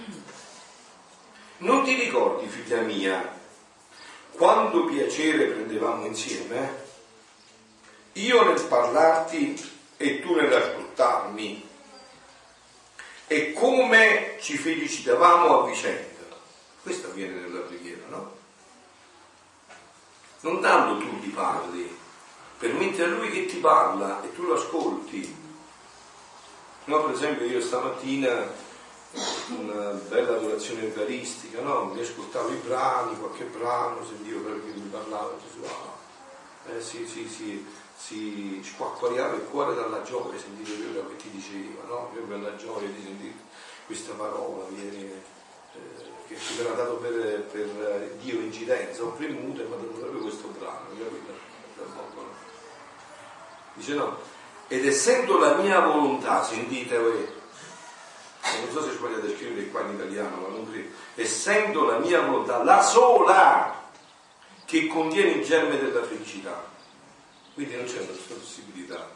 [1.58, 3.36] Non ti ricordi, figlia mia,
[4.34, 6.86] quando piacere prendevamo insieme?
[8.12, 9.60] Io nel parlarti
[9.98, 11.68] e tu nell'ascoltarmi,
[13.26, 16.26] e come ci felicitavamo a vicenda.
[16.84, 18.38] Questo avviene nella preghiera, no?
[20.42, 22.06] Non tanto tu gli parli,
[22.58, 25.46] permetti a lui che ti parla e tu lo ascolti.
[26.86, 28.66] No, per esempio io stamattina
[29.50, 31.86] una bella adorazione eucaristica, no?
[31.86, 37.28] mi ascoltavo i brani, qualche brano, sentivo perché mi parlava Gesù, ah, eh, si, si,
[37.28, 37.66] si,
[37.96, 42.10] si squacquariava il cuore dalla gioia, sentire quello che ti diceva, no?
[42.14, 43.34] proprio la gioia di sentire
[43.86, 45.12] questa parola, viene
[45.74, 45.80] eh,
[46.28, 50.22] che ci verrà dato per, per Dio incidenza, ho premuto e mi ha dato proprio
[50.22, 50.88] questo brano,
[53.78, 54.18] Dice no,
[54.68, 57.28] ed essendo la mia volontà, sentite voi,
[58.60, 62.22] non so se sbagliate a scrivere qua in italiano, ma non credo, essendo la mia
[62.22, 63.86] volontà la sola
[64.66, 66.66] che contiene il germe della felicità,
[67.54, 69.16] quindi non c'è un'altra possibilità.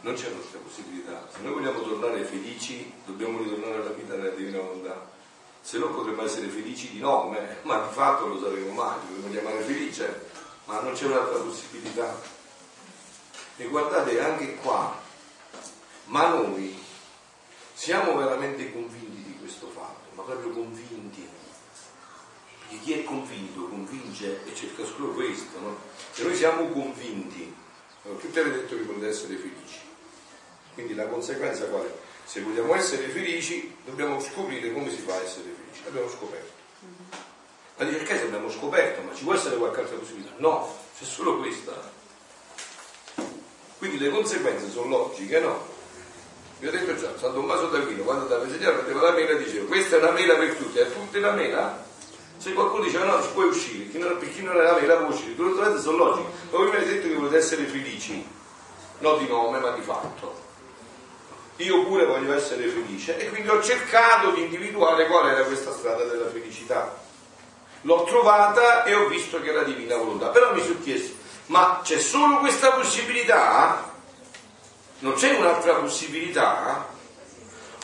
[0.00, 1.28] Non c'è un'altra possibilità.
[1.30, 5.10] Se noi vogliamo tornare felici, dobbiamo ritornare alla vita della divina volontà
[5.62, 9.60] se no potremmo essere felici di nome, ma di fatto lo saremo mai, dovremmo chiamare
[9.60, 10.26] felice,
[10.64, 12.40] ma non c'è un'altra possibilità.
[13.56, 15.00] E guardate anche qua,
[16.06, 16.82] ma noi
[17.74, 21.28] siamo veramente convinti di questo fatto, ma proprio convinti.
[22.58, 25.76] Perché chi è convinto convince e cerca solo questo, no?
[26.12, 27.54] Se noi siamo convinti,
[28.04, 29.80] allora, tutti avete detto che volete essere felici.
[30.74, 31.94] Quindi la conseguenza qual è?
[32.24, 35.84] Se vogliamo essere felici, dobbiamo scoprire come si fa a essere felici.
[35.84, 36.52] L'abbiamo scoperto.
[37.76, 40.32] Ma dice, ok, se abbiamo scoperto, ma ci può essere qualche altra possibilità?
[40.38, 42.00] No, c'è solo questa.
[43.82, 45.66] Quindi le conseguenze sono logiche, no?
[46.60, 49.96] Vi ho detto già, San Tommaso d'Aquino, quando da Segnale prendeva la mela, diceva, questa
[49.96, 51.84] è una mela per tutti, è tutti la mela?
[52.36, 54.98] Se qualcuno diceva no, ci puoi uscire, chi non, per chi non è la mela
[54.98, 56.28] può uscire, tutte le cose sono logiche.
[56.50, 58.24] Ma voi mi avete detto che volete essere felici,
[58.98, 60.50] non di nome, ma di fatto
[61.56, 66.04] io pure voglio essere felice e quindi ho cercato di individuare qual era questa strada
[66.04, 67.00] della felicità.
[67.80, 71.16] L'ho trovata e ho visto che era divina volontà, però mi sono chiesto,
[71.52, 73.90] ma c'è solo questa possibilità?
[75.00, 76.88] Non c'è un'altra possibilità?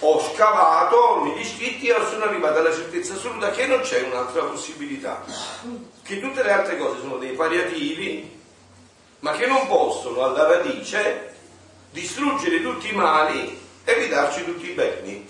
[0.00, 5.22] Ho scavato negli scritti e sono arrivato alla certezza assoluta che non c'è un'altra possibilità,
[6.02, 8.40] che tutte le altre cose sono dei paliativi,
[9.18, 11.34] ma che non possono alla radice
[11.90, 15.28] distruggere tutti i mali evitarci tutti i beni.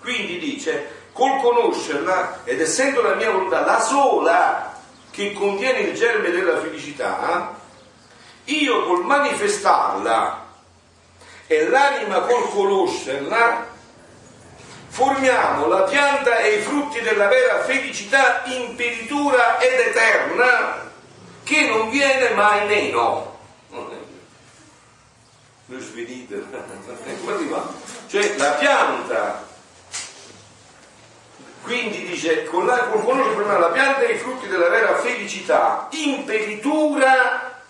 [0.00, 4.65] Quindi dice, col conoscerla ed essendo la mia volontà la sola
[5.16, 7.58] che contiene il germe della felicità,
[8.44, 10.44] io col manifestarla
[11.46, 13.66] e l'anima col conoscerla,
[14.88, 20.90] formiamo la pianta e i frutti della vera felicità imperitura ed eterna
[21.44, 23.38] che non viene mai meno.
[25.68, 26.44] Lo svenite,
[28.06, 29.45] cioè la pianta
[31.66, 37.60] quindi dice, conosce prima la pianta e i frutti della vera felicità, imperitura,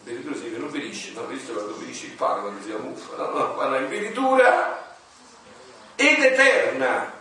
[0.00, 1.26] imperitura significa non perisce, no?
[1.26, 3.30] Visto quando perisce il pane, quando si ammuffa, no?
[3.30, 3.54] no?
[3.54, 4.94] Quando imperitura
[5.96, 7.12] ed eterna,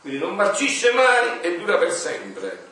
[0.00, 2.68] quindi non marcisce mai e dura per sempre,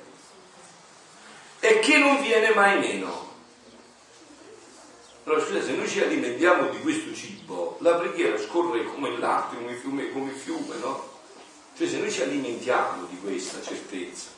[1.58, 3.30] e che non viene mai meno.
[5.24, 9.56] Allora, scusate, se noi ci alimentiamo di questo cibo, la preghiera scorre come il latte,
[9.56, 11.11] come il fiume, come il fiume no?
[11.76, 14.28] Cioè se noi ci alimentiamo di questa certezza,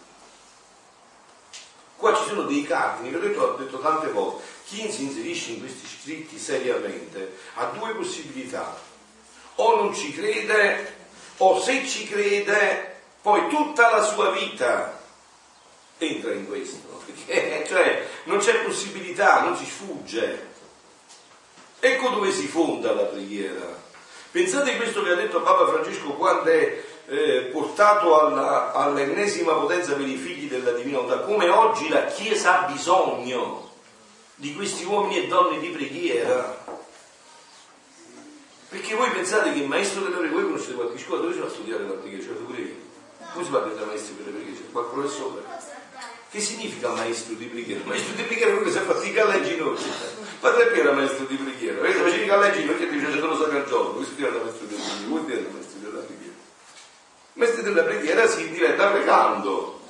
[1.97, 5.61] qua ci sono dei cardini, che ho detto, detto tante volte, chi si inserisce in
[5.61, 8.81] questi scritti seriamente ha due possibilità,
[9.57, 10.97] o non ci crede,
[11.39, 15.01] o se ci crede, poi tutta la sua vita
[15.99, 20.53] entra in questo, perché cioè, non c'è possibilità, non si sfugge.
[21.81, 23.83] Ecco dove si fonda la preghiera.
[24.31, 29.95] Pensate a questo che ha detto Papa Francesco quando è eh, portato alla, all'ennesima potenza
[29.95, 33.73] per i figli della divina volontà, come oggi la Chiesa ha bisogno
[34.37, 36.63] di questi uomini e donne di preghiera.
[38.69, 41.47] Perché voi pensate che il maestro delle preghiere, voi conoscete qualche scuola, dove si va
[41.47, 42.25] a studiare la preghiera?
[42.25, 42.75] Cioè, pure io.
[43.33, 44.57] Come si parla da maestro delle preghiere?
[44.57, 45.43] C'è qualche professore?
[46.31, 47.83] Che significa maestro di preghiera?
[47.87, 49.93] Maestro di preghiera è quello che sa fatica a leggere ginocchia.
[50.41, 51.81] Padre Piero era maestro di preghiera.
[51.81, 54.03] Vedete, facevi a leggere ginocchia e dice se lo sa al giorno.
[54.03, 55.07] Studiate maestro di preghiera.
[55.07, 55.64] Vuol dire maestro?
[57.35, 59.81] Maestro della preghiera si diventa pregando.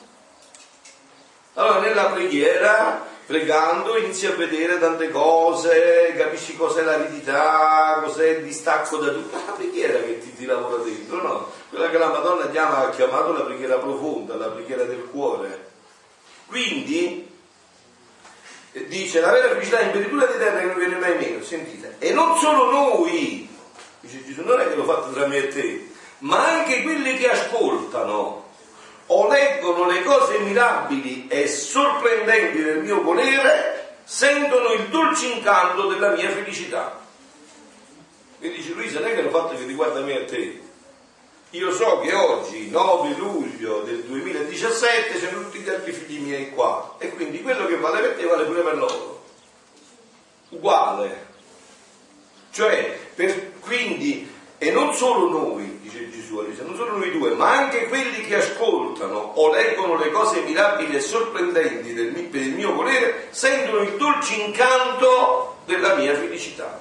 [1.54, 8.96] Allora nella preghiera, pregando, inizi a vedere tante cose, capisci cos'è l'aridità, cos'è il distacco
[8.96, 9.36] da tutto.
[9.36, 11.52] È la preghiera che ti, ti lavora dentro, no?
[11.68, 15.72] Quella che la Madonna chiama, ha chiamato la preghiera profonda, la preghiera del cuore.
[16.46, 17.30] Quindi
[18.86, 22.12] dice la vera felicità in imperitura di terra che non viene mai meno, sentite, e
[22.12, 23.48] non solo noi,
[24.00, 27.30] dice Gesù, non è che l'ho fatto tra me e te, ma anche quelli che
[27.30, 28.44] ascoltano
[29.06, 36.10] o leggono le cose mirabili e sorprendenti del mio volere, sentono il dolce incanto della
[36.10, 37.00] mia felicità.
[38.38, 40.62] E dice Luisa, non è che l'ho fatto che riguarda me e te.
[41.50, 46.96] Io so che oggi, 9 luglio del 2017, sono tutti gli altri figli miei qua.
[46.98, 49.24] E quindi quello che vale per te vale pure per loro.
[50.48, 51.26] Uguale.
[52.50, 54.33] Cioè, per, quindi,
[54.64, 58.36] e non solo noi, dice Gesù a non solo noi due, ma anche quelli che
[58.36, 63.96] ascoltano o leggono le cose mirabili e sorprendenti del, per il mio volere, sentono il
[63.96, 66.80] dolce incanto della mia felicità.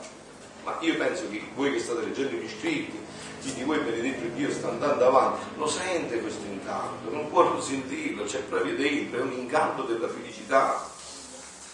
[0.63, 2.97] Ma io penso che voi che state leggendo gli scritti,
[3.41, 7.61] chi di voi benedetto Dio sta andando avanti, lo sente questo incanto, non può non
[7.61, 10.89] sentirlo, c'è proprio dentro, è un incanto della felicità.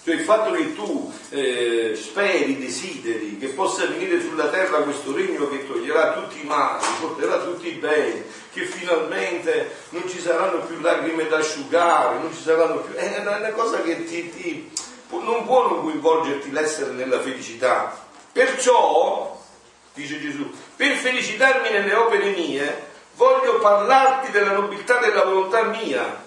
[0.10, 5.48] Cioè il fatto che tu eh, speri, desideri che possa venire sulla terra questo regno
[5.48, 10.80] che toglierà tutti i mali, porterà tutti i beni, che finalmente non ci saranno più
[10.80, 12.95] lacrime da asciugare, non ci saranno più...
[12.95, 14.72] È una cosa che ti, ti,
[15.10, 17.95] non può non coinvolgerti l'essere nella felicità.
[18.32, 19.39] Perciò,
[19.93, 26.26] dice Gesù, per felicitarmi nelle opere mie, voglio parlarti della nobiltà della volontà mia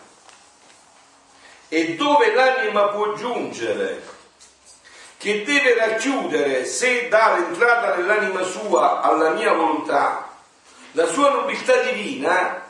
[1.74, 4.02] e dove l'anima può giungere,
[5.16, 10.28] che deve racchiudere se dare entrata nell'anima sua alla mia volontà,
[10.90, 12.62] la sua nobiltà divina,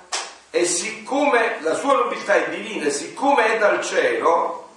[0.50, 4.68] e siccome la sua nobiltà è divina, siccome è dal cielo,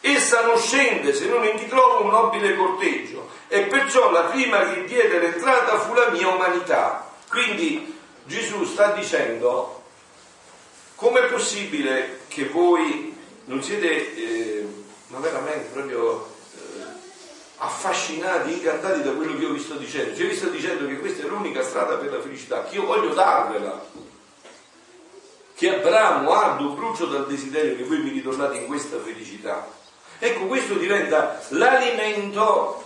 [0.00, 4.84] essa non scende se non in trovo un nobile corteggio, e perciò la prima che
[4.84, 7.06] diede l'entrata fu la mia umanità.
[7.28, 9.82] Quindi Gesù sta dicendo,
[10.94, 13.07] com'è possibile che voi
[13.48, 14.66] non siete, eh,
[15.08, 16.84] ma veramente proprio eh,
[17.56, 20.16] affascinati, incantati da quello che io vi sto dicendo.
[20.16, 23.14] Cioè, vi sto dicendo che questa è l'unica strada per la felicità, che io voglio
[23.14, 23.86] darvela.
[25.54, 29.66] Che Abramo ardo brucio dal desiderio che voi mi ritornate in questa felicità.
[30.18, 32.84] Ecco, questo diventa l'alimento,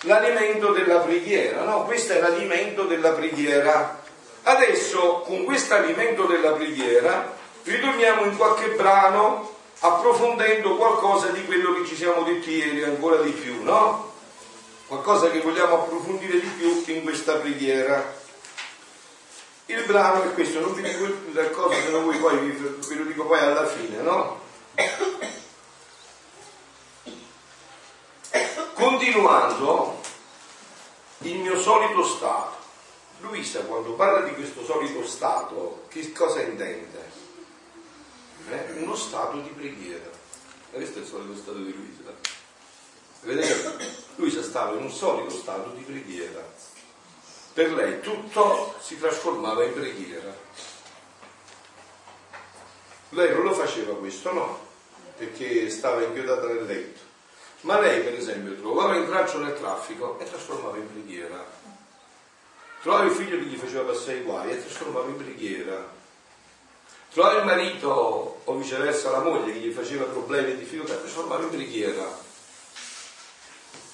[0.00, 1.84] l'alimento della preghiera, no?
[1.84, 4.02] Questo è l'alimento della preghiera.
[4.42, 7.32] Adesso, con questo alimento della preghiera,
[7.62, 13.30] ritorniamo in qualche brano approfondendo qualcosa di quello che ci siamo detti ieri ancora di
[13.30, 14.12] più, no?
[14.86, 18.22] qualcosa che vogliamo approfondire di più in questa preghiera.
[19.66, 23.04] Il brano è questo, non vi dico il cosa, se non voi poi ve lo
[23.04, 24.42] dico poi alla fine, no?
[28.74, 30.00] Continuando
[31.18, 32.62] il mio solito stato.
[33.20, 37.03] Luisa quando parla di questo solito stato, che cosa intende?
[38.50, 38.72] Eh?
[38.82, 40.10] Uno stato di preghiera.
[40.70, 42.14] Questo è il solito stato di Luisa.
[43.20, 44.02] Vedete?
[44.16, 46.44] Luisa stava in un solito stato di preghiera.
[47.54, 50.36] Per lei tutto si trasformava in preghiera.
[53.10, 54.58] Lei non lo faceva questo, no,
[55.16, 57.00] perché stava inchiodata nel letto.
[57.60, 61.46] Ma lei, per esempio, trovava in braccio nel traffico e trasformava in preghiera.
[62.82, 65.93] Trovava il figlio che gli faceva passare i guai e trasformava in preghiera.
[67.14, 71.50] Trovava il marito o viceversa la moglie che gli faceva problemi e difficoltà trasformava in
[71.50, 72.18] preghiera.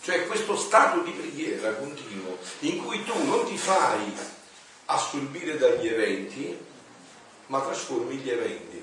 [0.00, 4.16] Cioè questo stato di preghiera continuo in cui tu non ti fai
[4.86, 6.58] assorbire dagli eventi,
[7.48, 8.80] ma trasformi gli eventi.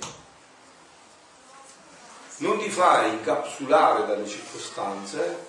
[2.38, 5.45] Non ti fai incapsulare dalle circostanze,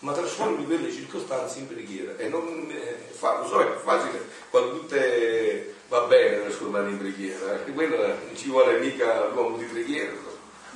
[0.00, 2.18] ma trasformi quelle circostanze in preghiera.
[2.18, 7.44] E non, eh, fa, lo so, è facile quando tutte va bene trasformare in preghiera,
[7.56, 10.12] perché quello non ci vuole mica l'uomo di preghiera,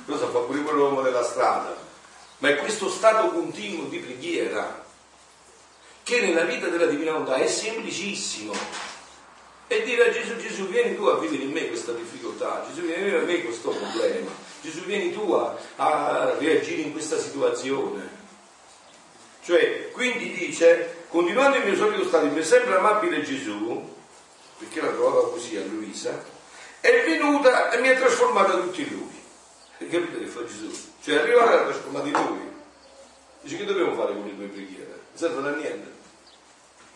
[0.05, 1.85] cosa fa pure quell'uomo della strada
[2.39, 4.83] ma è questo stato continuo di preghiera
[6.03, 8.53] che nella vita della divina volontà è semplicissimo.
[9.67, 13.15] E dire a Gesù, Gesù vieni tu a vivere in me questa difficoltà, Gesù vieni
[13.15, 14.29] a me questo problema,
[14.61, 18.23] Gesù vieni tu a, a reagire in questa situazione.
[19.43, 23.94] Cioè, quindi dice, continuando il mio solito stato, il mio sempre amabile Gesù,
[24.57, 26.23] perché la trovava così a Luisa,
[26.79, 29.23] è venuta e mi ha trasformata tutti in lui.
[29.77, 30.71] E capite che fa Gesù?
[31.01, 32.53] Cioè arrivare a trasformare in lui.
[33.41, 34.87] Dice che dobbiamo fare con le tue preghiere?
[34.87, 35.93] Non servono a niente.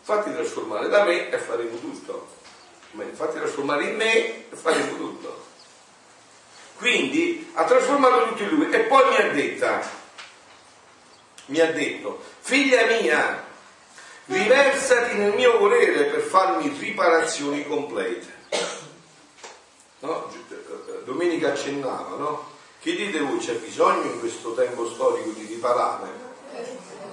[0.01, 2.37] Fatti trasformare da me e faremo tutto.
[3.13, 5.45] Fatti trasformare in me e faremo tutto.
[6.77, 9.81] Quindi ha trasformato tutto in lui e poi mi ha detta,
[11.47, 13.47] mi ha detto, figlia mia,
[14.29, 18.37] riversati nel mio volere per farmi riparazioni complete.
[19.99, 20.31] No?
[21.03, 22.57] Domenica accennava, no?
[22.79, 26.27] Chi dite voi c'è bisogno in questo tempo storico di riparare?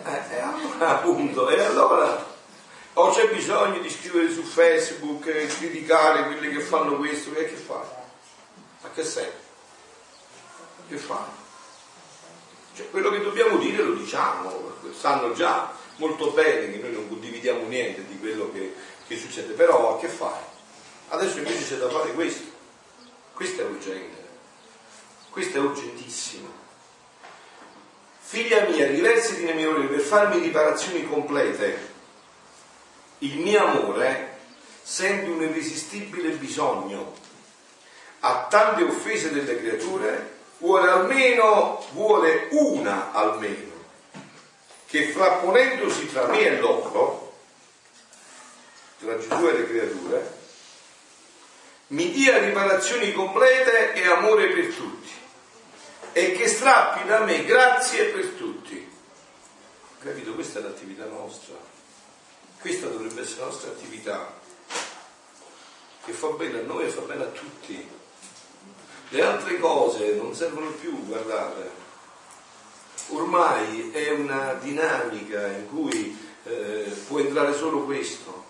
[0.04, 2.34] Eh, eh, appunto, e allora
[2.98, 7.56] o c'è bisogno di scrivere su Facebook e criticare quelli che fanno questo, e che
[7.56, 7.84] fai?
[8.82, 9.44] A che serve?
[10.88, 11.24] Che fai?
[12.74, 17.66] Cioè, quello che dobbiamo dire lo diciamo, sanno già molto bene che noi non condividiamo
[17.66, 18.74] niente di quello che,
[19.06, 20.40] che succede, però a che fai?
[21.08, 22.44] Adesso invece c'è da fare questo,
[23.32, 24.24] questo è urgente.
[25.36, 26.48] Questo è urgentissimo.
[28.20, 31.92] Figlia mia, riversati nei miei per farmi riparazioni complete.
[33.18, 34.38] Il mio amore
[34.82, 37.12] sente un irresistibile bisogno.
[38.20, 43.72] A tante offese delle creature vuole almeno, vuole una almeno,
[44.86, 47.34] che frapponendosi tra me e loro,
[48.98, 50.34] tra Gesù e le creature,
[51.88, 55.10] mi dia riparazioni complete e amore per tutti
[56.12, 58.90] e che strappi da me grazie per tutti.
[59.98, 60.32] Capito?
[60.32, 61.54] Questa è l'attività nostra.
[62.58, 64.32] Questa dovrebbe essere la nostra attività,
[66.04, 67.86] che fa bene a noi e fa bene a tutti.
[69.10, 71.85] Le altre cose non servono più, guardate.
[73.08, 78.44] Ormai è una dinamica in cui eh, può entrare solo questo.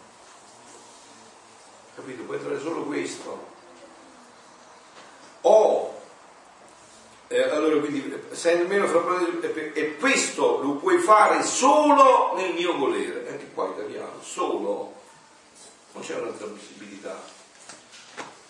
[1.94, 2.22] Capito?
[2.22, 3.54] Può entrare solo questo.
[5.42, 5.96] O
[7.28, 9.02] eh, allora quindi sei nemmeno fra
[9.72, 14.94] e questo lo puoi fare solo nel mio volere anche qua italiano solo
[15.92, 17.20] non c'è un'altra possibilità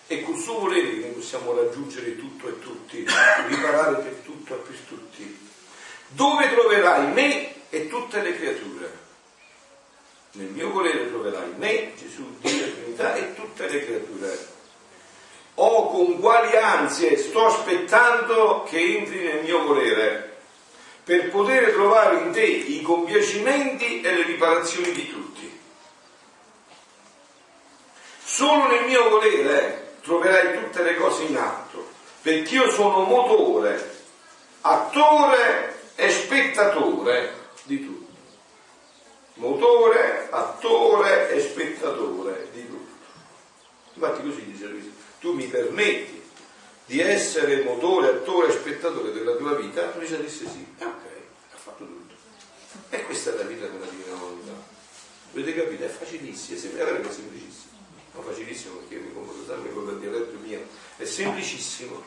[0.07, 3.07] e col suo volere noi possiamo raggiungere tutto e tutti
[3.48, 5.45] riparare per tutto e per tutti
[6.09, 9.04] dove troverai me e tutte le creature
[10.32, 14.54] nel mio volere troverai me Gesù Dio Trinità e tutte le creature
[15.54, 20.36] o con quali ansie sto aspettando che entri nel mio volere
[21.07, 25.61] per poter trovare in te i compiacimenti e le riparazioni di tutti.
[28.24, 31.88] Solo nel mio volere troverai tutte le cose in atto,
[32.22, 33.98] perché io sono motore,
[34.62, 37.32] attore e spettatore
[37.64, 38.05] di tutto.
[39.34, 42.94] Motore, attore e spettatore di tutto.
[43.94, 46.22] Infatti così dice Luisa tu mi permetti
[46.86, 49.92] di essere motore, attore, spettatore della tua vita?
[49.97, 51.03] Luisa disse sì, e ok,
[51.53, 52.14] ha fatto tutto.
[52.90, 54.53] E questa è la vita della divina volontà.
[55.32, 55.84] Avete capito?
[55.84, 57.74] È facilissimo, è è semplicissimo.
[58.12, 60.61] Non facilissimo perché mi comporto sempre con il dialetto mio,
[60.97, 62.05] è semplicissimo.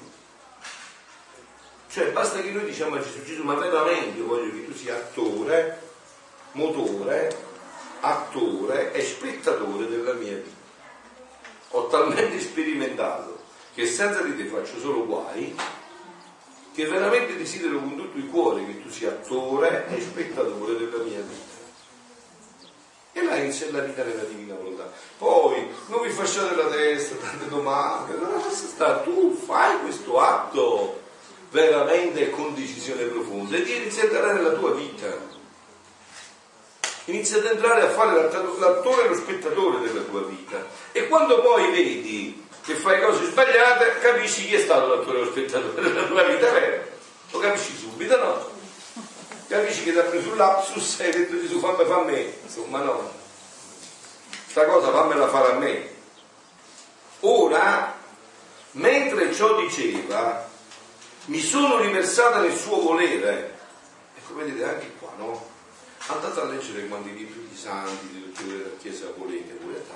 [1.89, 5.81] Cioè basta che noi diciamo a Gesù, Gesù, ma veramente voglio che tu sia attore,
[6.51, 7.35] motore,
[8.01, 10.57] attore e spettatore della mia vita.
[11.69, 13.39] Ho talmente sperimentato
[13.73, 15.55] che senza di te faccio solo guai,
[16.75, 21.21] che veramente desidero con tutto il cuore che tu sia attore e spettatore della mia
[21.21, 21.57] vita.
[23.13, 24.91] E là inizia la vita nella divina volontà.
[25.17, 28.15] Poi non vi fasciate la testa, tante domande,
[28.51, 31.07] sta, tu fai questo atto
[31.51, 35.37] veramente con decisione profonda e ti inizia a entrare nella tua vita.
[37.05, 40.63] Inizia ad entrare a fare l'attore e lo spettatore della tua vita.
[40.91, 45.31] E quando poi vedi che fai cose sbagliate, capisci chi è stato l'attore e lo
[45.31, 46.83] spettatore della tua vita, vero?
[47.31, 48.49] Lo capisci subito, no?
[49.47, 52.33] Capisci che ti ha preso lapsus e hai detto Gesù fammi fa a me.
[52.43, 53.11] Insomma no.
[54.43, 55.89] Questa cosa fammela fare a me.
[57.21, 57.95] Ora,
[58.71, 60.48] mentre ciò diceva,
[61.29, 63.57] mi sono riversata nel suo volere.
[64.15, 65.47] Ecco, vedete anche qua, no?
[66.07, 69.89] Andate a leggere quanti libri di santi, di dottori della Chiesa volete, volete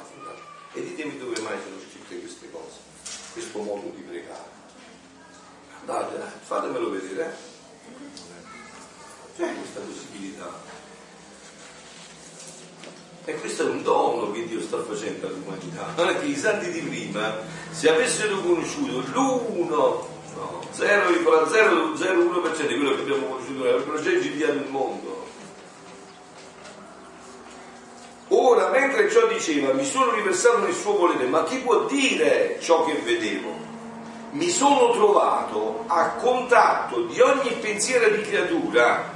[0.76, 2.80] e ditemi dove mai sono scritte queste cose,
[3.34, 4.62] questo modo di pregare.
[5.80, 7.26] Andate, eh, fatemelo vedere.
[7.26, 7.52] Eh.
[9.38, 10.72] C'è questa possibilità.
[13.26, 15.94] E questo è un dono che Dio sta facendo all'umanità.
[15.96, 17.38] Non è che i santi di prima,
[17.72, 20.13] se avessero conosciuto l'uno no,
[20.74, 25.28] 0,001% di quello che abbiamo conosciuto avrebbero già invidiato il mondo.
[28.30, 32.84] Ora, mentre ciò diceva, mi sono riversato nel suo volere, ma chi può dire ciò
[32.84, 33.52] che vedevo?
[34.32, 39.12] Mi sono trovato a contatto di ogni pensiero di creatura,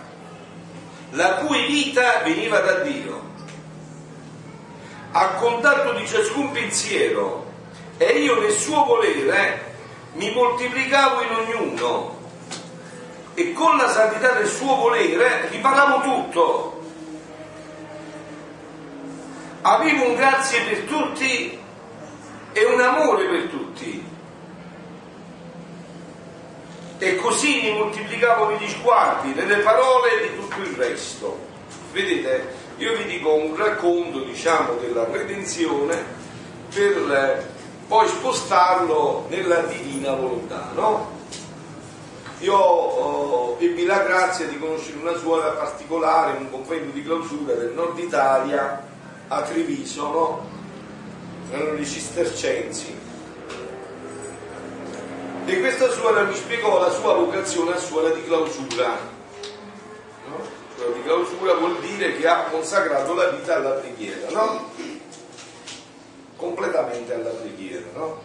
[1.12, 3.22] la cui vita veniva da Dio,
[5.12, 7.46] a contatto di ciascun pensiero,
[7.98, 9.67] e io nel suo volere
[10.18, 12.18] mi moltiplicavo in ognuno
[13.36, 16.82] e con la santità del suo volere riparavo tutto.
[19.62, 21.60] Avevo un grazie per tutti
[22.52, 24.06] e un amore per tutti.
[27.00, 31.46] E così mi moltiplicavo negli sguardi, nelle parole e di tutto il resto.
[31.92, 36.04] Vedete, io vi dico un racconto, diciamo, della redenzione
[36.74, 37.56] per
[37.88, 41.16] poi spostarlo nella divina volontà, no?
[42.40, 47.72] Io oh, ebbi la grazia di conoscere una suora particolare, un convento di clausura del
[47.74, 48.86] nord Italia,
[49.30, 50.50] a Treviso, no?
[51.50, 52.96] Erano i cistercensi.
[55.46, 58.98] E questa suora mi spiegò la sua vocazione a suora di clausura.
[60.28, 60.44] No?
[60.76, 64.70] Suora di clausura vuol dire che ha consacrato la vita alla preghiera, no?
[66.38, 67.86] Completamente alla preghiera.
[67.94, 68.22] No?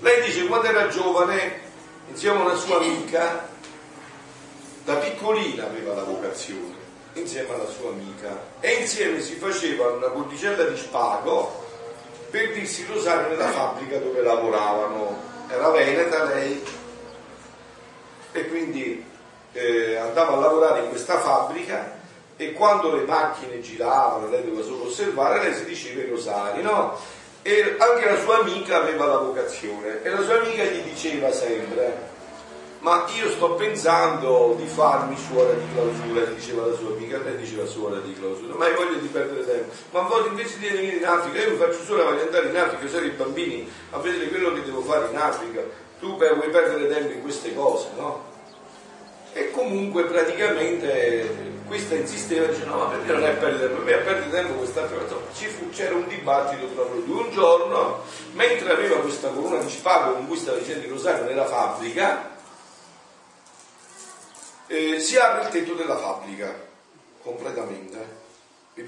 [0.00, 1.60] Lei dice quando era giovane,
[2.08, 3.48] insieme a una sua amica,
[4.84, 6.74] da piccolina aveva la vocazione,
[7.14, 11.64] insieme alla sua amica, e insieme si faceva una cordicella di spago
[12.30, 15.34] per dirsi rosario nella fabbrica dove lavoravano.
[15.48, 16.62] Era veneta lei
[18.32, 19.04] e quindi
[19.52, 21.98] eh, andava a lavorare in questa fabbrica
[22.36, 26.98] e quando le macchine giravano, lei doveva solo osservare, lei si diceva i rosari, no?
[27.46, 32.14] E anche la sua amica aveva la vocazione e la sua amica gli diceva sempre
[32.80, 37.64] ma io sto pensando di farmi suora di clausura, diceva la sua amica, lei diceva
[37.64, 41.04] suora di clausura, ma io voglio di perdere tempo, ma voglio invece di venire in
[41.04, 44.52] Africa, io mi faccio suora, voglio andare in Africa, usare i bambini a vedere quello
[44.52, 45.62] che devo fare in Africa,
[46.00, 48.25] tu per, vuoi perdere tempo in queste cose, no?
[49.36, 51.28] E comunque praticamente
[51.66, 54.88] questa insisteva, dice no ma perché non è perdere per me a perdere tempo cosa.
[55.34, 57.22] Ci fu, c'era un dibattito tra loro due.
[57.24, 61.44] Un giorno, mentre aveva questa corona di spago con cui stava dicendo il rosario nella
[61.44, 62.30] fabbrica,
[64.68, 66.58] eh, si apre il tetto della fabbrica
[67.22, 68.24] completamente.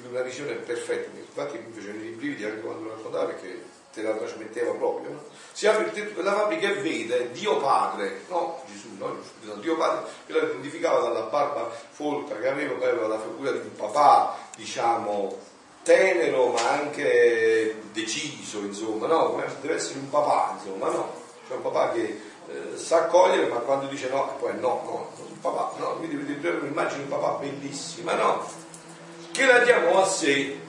[0.08, 4.14] Una visione perfetta, infatti mi facevano i brividi anche quando lo raccontava perché te la
[4.14, 5.10] trasmetteva proprio.
[5.10, 5.24] No?
[5.58, 10.08] Si apre il tetto della fabbrica e vede Dio Padre, no Gesù, no Dio Padre,
[10.24, 14.36] che la identificava dalla barba folta che aveva, poi aveva la figura di un papà,
[14.54, 15.36] diciamo,
[15.82, 19.42] tenero ma anche deciso, insomma, no?
[19.60, 21.12] Deve essere un papà, insomma, no?
[21.48, 25.40] Cioè un papà che eh, sa accogliere ma quando dice no, poi no, no, un
[25.40, 25.96] papà, no?
[25.96, 28.48] Quindi vedete un'immagine di un papà bellissima, no?
[29.32, 30.66] Che la diamo a sé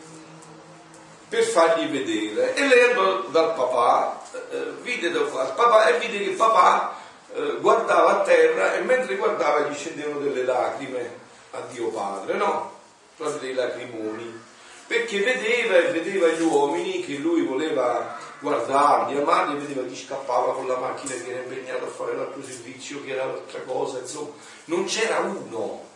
[1.29, 2.55] per fargli vedere.
[2.55, 4.21] E lei andò dal papà,
[4.51, 6.95] eh, vide dal papà e vide che papà
[7.33, 11.17] eh, guardava a terra e mentre guardava gli scendevano delle lacrime
[11.51, 12.77] a Dio Padre, no?
[13.15, 14.41] proprio dei lacrimoni,
[14.87, 20.53] perché vedeva e vedeva gli uomini che lui voleva guardarli, amarli, e vedeva chi scappava
[20.53, 24.29] con la macchina che era impegnato a fare l'altro servizio, che era un'altra cosa, insomma,
[24.65, 25.88] non c'era uno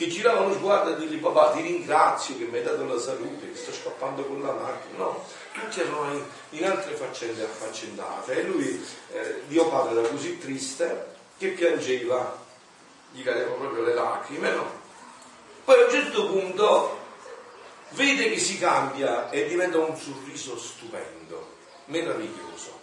[0.00, 3.52] che girava lo sguardo e dirgli papà ti ringrazio che mi hai dato la salute,
[3.52, 6.24] che sto scappando con la macchina, no, tutti erano in,
[6.58, 8.82] in altre faccende affaccendate e lui,
[9.12, 12.34] eh, Dio Padre era così triste che piangeva,
[13.12, 14.72] gli cadevano proprio le lacrime, no?
[15.64, 16.98] Poi a un certo punto
[17.90, 22.80] vede che si cambia e diventa un sorriso stupendo, meraviglioso.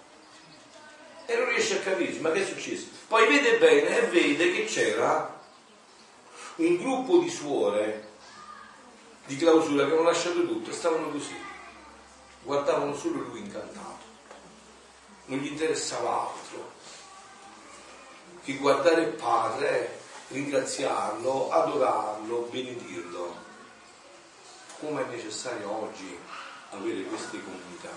[1.25, 2.85] E non riesce a capire, ma che è successo?
[3.07, 5.36] Poi vede bene e vede che c'era
[6.57, 8.09] un gruppo di suore
[9.25, 11.35] di clausura che avevano lasciato tutto e stavano così,
[12.43, 14.05] guardavano solo lui incantato,
[15.25, 16.71] non gli interessava altro
[18.43, 19.99] che guardare il Padre,
[20.29, 23.45] ringraziarlo, adorarlo, benedirlo.
[24.79, 26.17] Come è necessario oggi
[26.69, 27.91] avere queste comunità?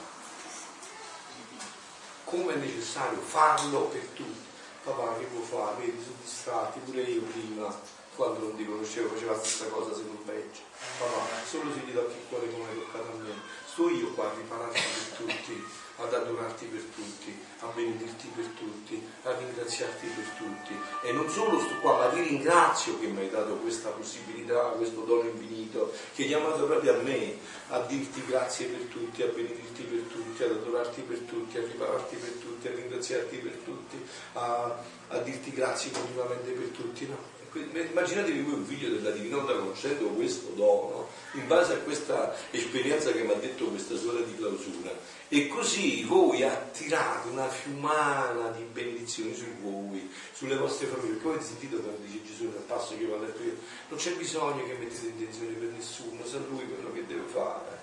[2.25, 4.49] Come è necessario farlo per tutti?
[4.83, 5.85] Papà, che può fare?
[5.85, 10.03] Vedi, sono distratti, pure io prima quando non ti conoscevo faceva la stessa cosa se
[10.03, 10.61] non peggio.
[10.99, 13.59] Papà, solo se gli tocchi il cuore come hai toccato a me.
[13.71, 15.65] Sto io qua a ripararti per tutti,
[15.97, 20.77] ad adorarti per tutti, a benedirti per tutti, a ringraziarti per tutti.
[21.03, 25.03] E non solo sto qua, ma ti ringrazio che mi hai dato questa possibilità, questo
[25.03, 27.39] dono infinito, che hai chiamato proprio a me,
[27.69, 32.17] a dirti grazie per tutti, a benedirti per tutti, ad adorarti per tutti, a ripararti
[32.17, 37.07] per tutti, a ringraziarti per tutti, a, a dirti grazie continuamente per tutti.
[37.07, 37.40] No?
[37.53, 43.23] Immaginatevi voi un figlio della divinità conoscendo questo dono, in base a questa esperienza che
[43.23, 44.97] mi ha detto questa suora di clausura,
[45.29, 51.45] e così voi attirate una fiumana di benedizioni su voi, sulle vostre famiglie, perché avete
[51.45, 53.57] sentito quando dice Gesù nel passo che io ho letto io,
[53.89, 57.79] non c'è bisogno che mettete intenzioni per nessuno, sa lui quello che deve fare.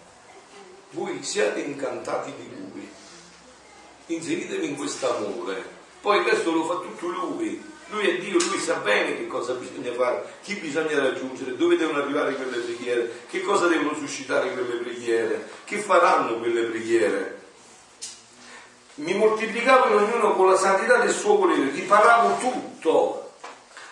[0.92, 2.90] Voi siate incantati di lui,
[4.06, 5.62] inseritevi in questo amore,
[6.00, 9.54] poi il resto lo fa tutto lui lui è Dio, lui sa bene che cosa
[9.54, 14.76] bisogna fare, chi bisogna raggiungere, dove devono arrivare quelle preghiere, che cosa devono suscitare quelle
[14.84, 17.36] preghiere, che faranno quelle preghiere.
[18.96, 23.34] Mi moltiplicavo in ognuno con la santità del suo volere, riparavo tutto,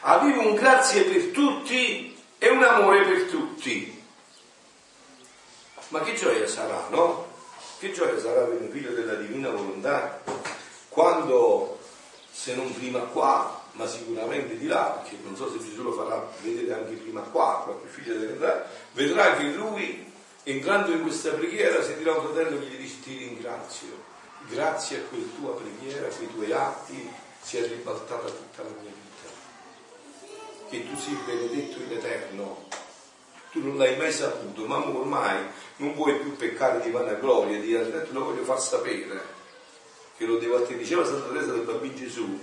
[0.01, 4.03] avevo un grazie per tutti e un amore per tutti.
[5.89, 7.27] Ma che gioia sarà, no?
[7.79, 10.21] Che gioia sarà per un figlio della divina volontà
[10.89, 11.79] quando,
[12.31, 16.29] se non prima qua, ma sicuramente di là, perché non so se Gesù lo farà
[16.41, 20.11] vedere anche prima qua, qualche figlio dell'età, vedrà che lui,
[20.43, 24.03] entrando in questa preghiera, sentirà un fratello che gli dice ti ringrazio,
[24.49, 27.09] grazie a quella tua preghiera, a quei tuoi atti,
[27.41, 29.33] si è ribaltata tutta la mia vita.
[30.69, 32.67] Che tu sii benedetto in eterno.
[33.51, 35.45] Tu non l'hai mai saputo, ma ormai
[35.77, 39.21] non vuoi più peccare di vanagloria, di te lo voglio far sapere,
[40.17, 40.75] che lo devo a te.
[40.75, 42.39] Diceva Santa Teresa del Bambino Gesù,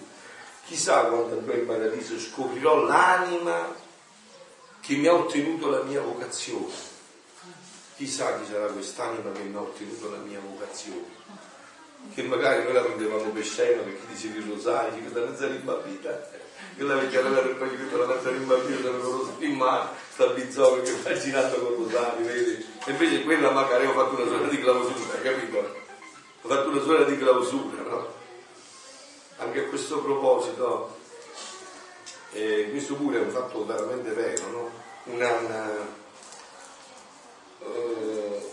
[0.65, 3.75] Chissà quando andrò in paradiso scoprirò l'anima
[4.81, 6.91] che mi ha ottenuto la mia vocazione.
[7.97, 11.21] Chissà chi sarà quest'anima che mi ha ottenuto la mia vocazione.
[12.15, 16.31] Che magari noi la prendevamo per scena perché dicevi il rosario, che la mezza rimbambita,
[16.77, 20.91] che la vecchia era per che la mezza rimbambita avevo in mano, sta bizzocco che
[20.91, 22.67] fa girando con il rosario, vedi?
[22.87, 25.59] E invece quella magari ho fatto una sorta di clausura, capito?
[26.43, 28.21] Ho fatto una sorta di clausura, no?
[29.43, 30.97] Anche a questo proposito,
[32.31, 34.71] eh, questo pure è un fatto veramente vero, no?
[35.13, 35.69] una, una,
[37.59, 38.51] uh,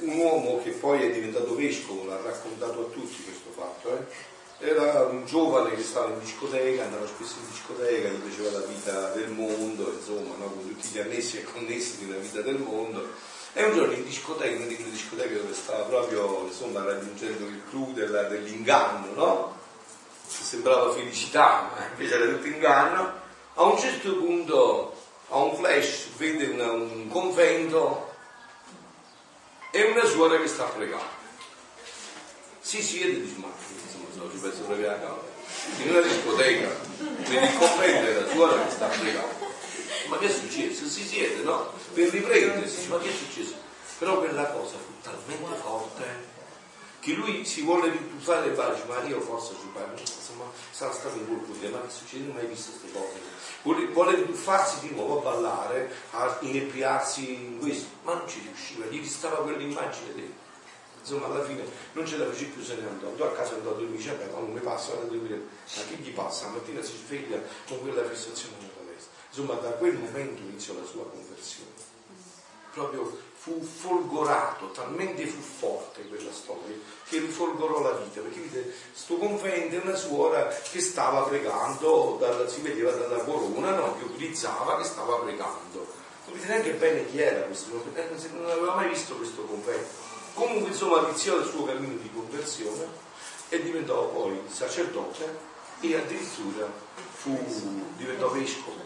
[0.00, 4.68] un uomo che poi è diventato vescovo, l'ha raccontato a tutti questo fatto, eh?
[4.68, 9.12] era un giovane che stava in discoteca, andava spesso in discoteca, gli piaceva la vita
[9.14, 10.50] del mondo, insomma, no?
[10.50, 13.08] con tutti gli annessi e connessi della vita del mondo.
[13.54, 17.62] E un giorno in discoteca, una di quelle discoteche dove stava proprio insomma, raggiungendo il
[17.70, 19.59] clou della, dell'inganno, no?
[20.30, 23.12] Sembrava felicità, ma invece era tutto inganno,
[23.54, 24.94] a un certo punto,
[25.28, 28.08] a un flash, vede una, un convento
[29.70, 31.18] e una suora che sta pregando.
[32.60, 33.48] Si siede e dice, ma
[33.84, 35.28] insomma, ci penso proprio a casa.
[35.82, 36.68] In una discoteca,
[36.98, 39.48] vede il convento e la suora che sta pregando.
[40.08, 40.88] Ma che è successo?
[40.88, 41.72] Si siede, no?
[41.92, 43.54] Per riprendersi, ma che è successo?
[43.98, 46.29] Però quella cosa fu talmente forte
[47.00, 51.16] che lui si vuole rituffare e fare, ma io forse ci parlo, insomma, sarà stato
[51.16, 52.26] un colpo di ma che succede?
[52.26, 53.20] Non hai visto queste cose.
[53.62, 58.84] Vuole, vuole rituffarsi di nuovo a ballare, a inebriarsi in questo, ma non ci riusciva,
[58.86, 60.48] gli stava quell'immagine dentro.
[61.00, 63.08] Insomma, alla fine non ce la fece più, se ne andò.
[63.08, 65.36] Andò a casa, andò a dormire, dice, beh, non mi passa, a dormire.
[65.76, 66.46] Ma chi gli passa?
[66.46, 69.10] La mattina si sveglia con quella fissazione nella testa.
[69.28, 71.70] Insomma, da quel momento iniziò la sua conversione.
[72.72, 76.76] Proprio fu folgorato, talmente fu forte quella storia
[77.08, 82.60] che rifolgorò la vita, perché vedete, sto convento una suora che stava pregando, dal, si
[82.60, 85.86] vedeva dalla corona, no, che utilizzava, che stava pregando.
[86.26, 87.82] Non vedete neanche bene chi era questo,
[88.34, 89.88] non aveva mai visto questo convento.
[90.34, 92.86] Comunque insomma iniziò il suo cammino di conversione
[93.48, 95.48] e diventò poi sacerdote
[95.80, 96.70] e addirittura
[97.14, 97.34] fu,
[97.96, 98.76] diventò vescovo.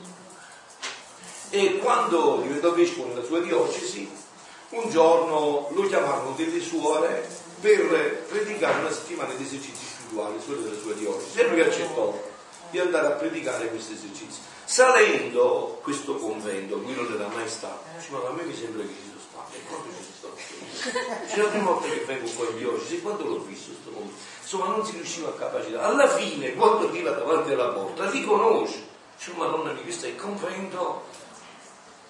[1.51, 4.23] E quando diventò vescovo nella sua diocesi,
[4.71, 7.29] un giorno lo chiamarono delle suore
[7.61, 12.33] per predicare una settimana di esercizi spirituali, suore della sua diocesi, e lui accettò
[12.71, 14.41] di andare a predicare questi esercizi.
[14.65, 18.89] Salendo questo convento, qui non era mai stato, dice, ma a me mi sembra che
[18.89, 21.27] ci sono stato, e quando ci sono stato?
[21.27, 24.19] C'è la prima volta che vengo qua in diocesi, quando l'ho visto questo convento?
[24.41, 25.85] Insomma, non si riusciva a capacitare.
[25.85, 28.87] Alla fine, quando arriva davanti alla porta, riconosce,
[29.17, 31.05] dice, Madonna mia, questo è il convento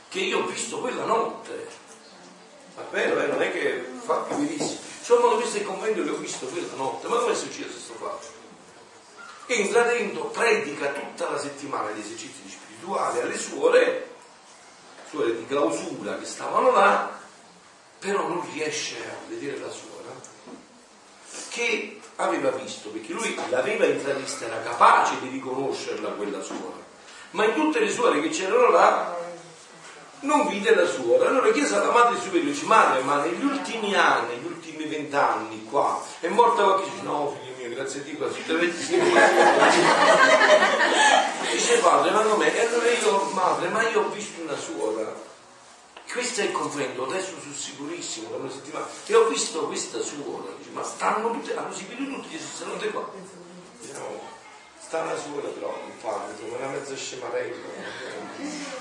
[0.09, 1.69] che io ho visto quella notte
[2.77, 4.81] ma vero, eh, non è che fa più verissimo.
[4.99, 7.95] Insomma, questo è il convento che ho visto quella notte, ma come è successo questo
[7.95, 8.43] fatto?
[9.47, 14.09] Entra dentro, predica tutta la settimana gli esercizi spirituali alle suore,
[15.11, 17.21] suore di clausura che stavano là,
[17.99, 19.93] però non riesce a vedere la suora
[21.51, 26.83] che aveva visto, perché lui l'aveva intravista, era capace di riconoscerla quella suora,
[27.33, 29.24] ma in tutte le suore che c'erano là
[30.25, 31.29] non vide la suora.
[31.29, 36.03] Allora chiese alla madre superiore, dice, madre, ma negli ultimi anni, negli ultimi vent'anni qua,
[36.21, 39.11] è morta qualche dice, no figlio mio, grazie a Dio, quasi 25
[41.53, 42.53] Dice padre, ma non è.
[42.55, 45.33] E allora io, madre, ma io ho visto una suora.
[46.11, 48.87] Questo è il confronto, adesso sono sicurissimo, da una settimana.
[49.07, 53.11] E ho visto questa suora, dice, ma stanno tutte, hanno seguito tutti, sono tutte qua.
[53.81, 54.34] Diciamo,
[54.95, 57.57] sta una suora però, un padre, una mezza scemarella,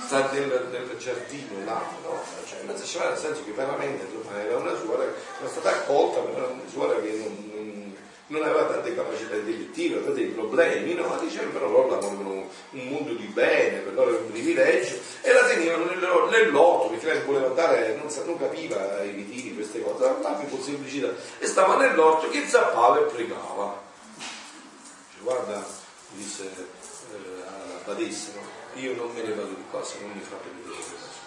[0.06, 2.22] sta nel, nel giardino là, no?
[2.46, 4.06] Cioè mezza scemarella nel senso che veramente
[4.46, 7.96] era una suora che era stata accolta, ma era una suora che non, non,
[8.28, 11.08] non aveva tante capacità intellettive, aveva dei problemi, no?
[11.08, 14.96] Ma diceva però loro la volevano un mondo di bene, per loro era un privilegio,
[15.22, 15.86] e la tenevano
[16.30, 21.10] nell'otto, perché lei voleva andare, non, non capiva i ritiri, queste cose, più con semplicità,
[21.40, 23.82] e stava nell'orto che zappava e pregava.
[24.16, 25.82] Dice, guarda,
[26.16, 28.80] disse eh, alla badessa, no?
[28.80, 31.22] io non me ne vado di qua se non mi fate vedere la sua.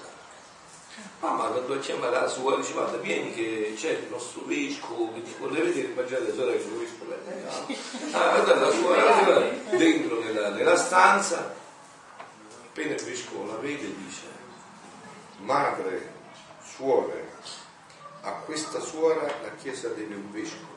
[1.20, 5.22] Ah, ma quando chiamava la sua, dice guarda vieni che c'è il nostro vescovo che
[5.22, 10.48] ti vuole vedere, immaginate sorella che il vescovo è ah, guarda la sua dentro nella,
[10.50, 11.54] nella stanza,
[12.64, 14.36] appena il vescovo la vede dice
[15.38, 16.12] madre,
[16.62, 17.32] suore,
[18.22, 20.74] a questa suora la chiesa deve un vescovo.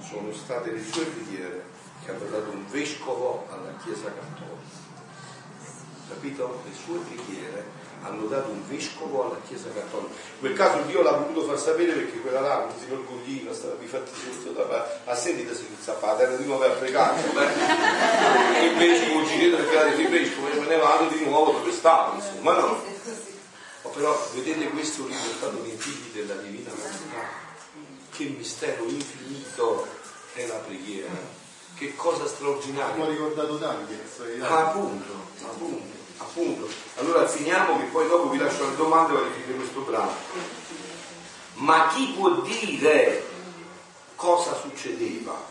[0.00, 1.64] Sono state le sue preghiere
[2.10, 4.88] che hanno dato un vescovo alla Chiesa Cattolica.
[6.08, 6.62] Capito?
[6.64, 10.12] Le sue preghiere hanno dato un vescovo alla Chiesa Cattolica.
[10.12, 13.86] In quel caso Dio l'ha voluto far sapere perché quella là, signor Goglino, stava di
[13.86, 17.20] fatti tutto da a sentita si a terra di nuovo a pregare.
[18.64, 21.72] il vescovo ci chiede perché era il vescovo e me ne vado di nuovo dove
[21.72, 22.98] stavo, insomma, no?
[23.92, 27.48] Però vedete questo riportato nei figli della Divina Volontà.
[28.10, 29.86] Che mistero infinito
[30.34, 31.39] è la preghiera
[31.80, 33.02] che cosa straordinaria.
[33.02, 34.04] Ho ricordato Davide.
[34.42, 35.12] Ah, appunto,
[35.42, 35.82] appunto,
[36.18, 36.68] appunto.
[36.96, 40.14] Allora finiamo che poi dopo vi lascio le domande per finire questo brano.
[41.54, 43.26] Ma chi può dire
[44.14, 45.42] cosa succedeva?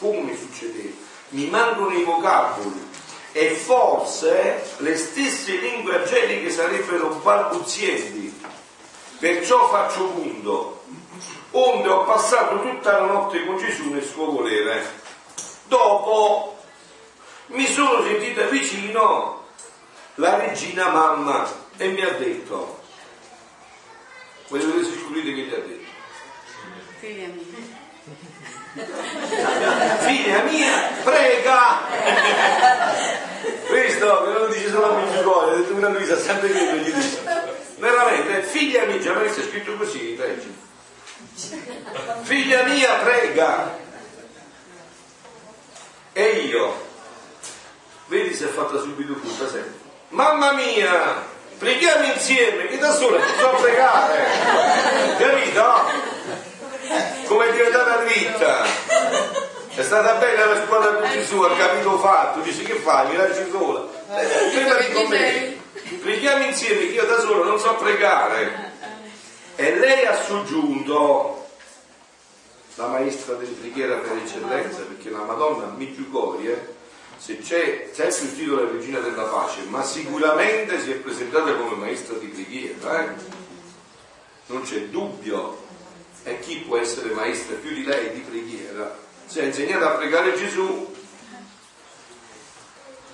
[0.00, 0.96] Come succedeva?
[1.28, 2.86] Mi mancano i vocaboli
[3.30, 8.46] e forse le stesse lingue angeliche sarebbero balbuzienti.
[9.20, 10.82] Perciò faccio punto,
[11.52, 15.06] onde ho passato tutta la notte con Gesù nel suo volere
[15.68, 16.58] Dopo
[17.48, 19.44] mi sono sentita vicino
[20.14, 21.46] la regina mamma
[21.76, 22.80] e mi ha detto,
[24.48, 25.86] voi dovete scoprire che gli ha detto.
[26.98, 27.86] Figlia mia.
[29.98, 31.80] Figlia mia, prega!
[33.66, 36.92] Questo che non dice solo a mio cuore, ha detto una Luisa sempre che gli
[36.92, 37.22] dice.
[37.76, 40.56] Veramente, figlia mia, già avesse scritto così, leggi.
[42.22, 43.86] Figlia mia, prega!
[46.18, 46.74] E io,
[48.06, 49.78] vedi se è fatta subito tutta sempre.
[50.08, 51.24] Mamma mia,
[51.58, 54.26] preghiamo insieme, che da sola ti so pregare.
[55.16, 55.64] Capito?
[57.24, 58.64] Come è diventata dritta.
[59.72, 63.48] È stata bella la scuola con Gesù, ha capito fatto, dice che fai, mi lasci
[63.52, 63.86] sola.
[64.20, 65.56] Eh, con me.
[66.00, 68.72] Preghiamo insieme, che io da solo non so pregare.
[69.54, 71.47] E lei ha soggiunto,
[72.78, 76.76] la maestra della preghiera per eccellenza, perché la Madonna Medjugorje
[77.18, 81.74] se c'è sempre il titolo della regina della pace, ma sicuramente si è presentata come
[81.74, 83.14] maestra di preghiera, eh?
[84.46, 85.66] non c'è dubbio.
[86.22, 88.96] E chi può essere maestra più di lei di preghiera?
[89.26, 90.94] Si è insegnata a pregare Gesù.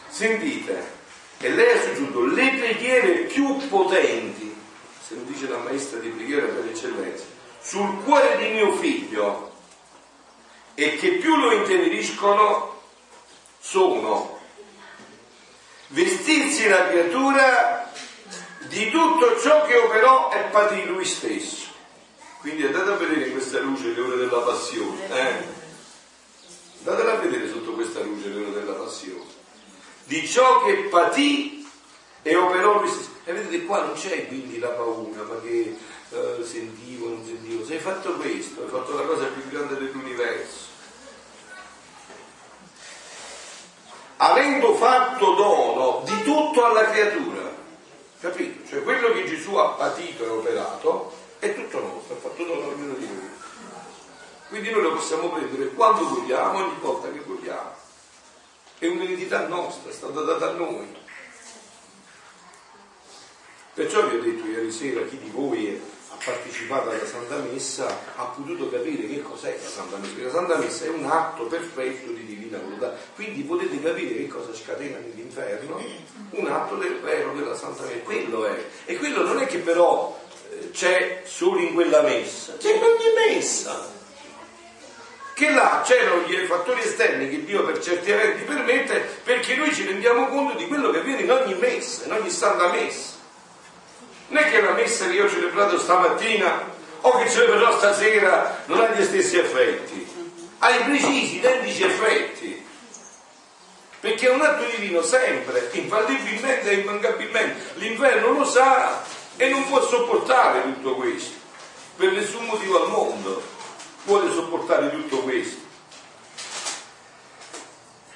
[0.09, 0.93] Sentite,
[1.39, 4.55] e lei ha soggiunto le preghiere più potenti,
[5.03, 7.25] se lo dice la maestra di preghiera per eccellenza,
[7.61, 9.44] sul cuore di mio figlio
[10.75, 12.83] e che più lo inteneriscono
[13.61, 14.41] sono
[15.89, 17.93] vestirsi la creatura
[18.69, 21.73] di tutto ciò che operò e patì lui stesso.
[22.41, 25.09] Quindi andate a vedere questa luce le ore della passione.
[25.09, 25.63] Eh?
[26.79, 29.25] Andatela a vedere sotto questa luce le ore della passione.
[30.05, 31.67] Di ciò che patì
[32.23, 33.11] e operò lui stesso.
[33.25, 35.75] E vedete qua non c'è quindi la paura, ma che
[36.11, 37.65] uh, sentivo, non sentivo.
[37.65, 40.73] Se hai fatto questo, hai fatto la cosa più grande dell'universo.
[44.17, 47.53] Avendo fatto dono di tutto alla creatura,
[48.21, 48.69] capito?
[48.69, 52.95] Cioè quello che Gesù ha patito e operato è tutto nostro, ha fatto dono ognuno
[52.95, 53.31] di noi.
[54.49, 57.75] Quindi noi lo possiamo prendere quando vogliamo, ogni volta che vogliamo.
[58.79, 61.03] È un'eredità nostra, è stata data a noi.
[63.75, 65.83] Perciò vi ho detto ieri sera chi di voi
[66.15, 70.23] ha partecipato alla Santa Messa ha potuto capire che cos'è la Santa Messa.
[70.23, 74.55] La Santa Messa è un atto perfetto di divina volontà, quindi potete capire che cosa
[74.55, 75.83] scatena nell'inferno,
[76.31, 77.99] un atto del vero della Santa Messa.
[77.99, 78.65] Quello è.
[78.85, 80.19] E quello non è che però
[80.51, 83.93] eh, c'è solo in quella messa, c'è in ogni messa.
[85.35, 89.85] Che là c'erano gli fattori esterni che Dio per certi eventi permette perché noi ci
[89.85, 93.14] rendiamo conto di quello che avviene in ogni messa, in ogni santa messa.
[94.35, 96.69] Non è che la messa che io ho celebrato stamattina
[97.03, 100.05] o che celebrerò stasera non ha gli stessi effetti,
[100.59, 102.67] ha i precisi, identici effetti.
[104.01, 107.75] Perché è un atto divino sempre, infallibilmente e immancabilmente.
[107.75, 109.05] L'inferno lo sa
[109.37, 111.35] e non può sopportare tutto questo.
[111.97, 113.41] Per nessun motivo al mondo
[114.03, 115.63] vuole sopportare tutto questo.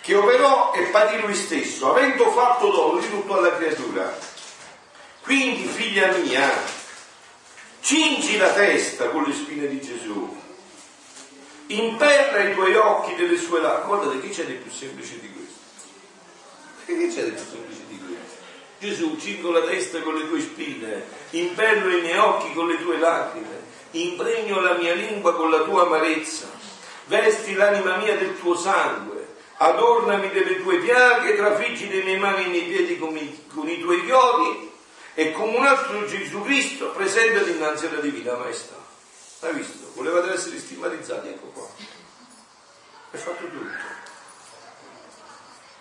[0.01, 4.37] Che operò e patì lui stesso, avendo fatto dono di tutto alla creatura
[5.29, 6.51] quindi, figlia mia,
[7.81, 10.35] cingi la testa con le spine di Gesù,
[11.66, 13.87] imperra i tuoi occhi delle sue lacrime.
[13.89, 15.61] Guardate, che c'è di più semplice di questo?
[16.87, 18.37] Che c'è di più semplice di questo?
[18.79, 22.97] Gesù, cingo la testa con le tue spine, imperro i miei occhi con le tue
[22.97, 26.49] lacrime, impregno la mia lingua con la tua amarezza,
[27.05, 29.26] vesti l'anima mia del tuo sangue,
[29.59, 33.68] adornami delle tue piaghe, trafiggi le mie mani e i miei piedi con i, con
[33.68, 34.68] i tuoi chiodi
[35.19, 38.77] e come un altro Gesù Cristo presenta dinanzi alla Divina Maestà.
[39.41, 39.91] Hai visto?
[39.95, 41.66] Volevate essere stigmatizzati, ecco qua.
[43.11, 43.79] È fatto tutto.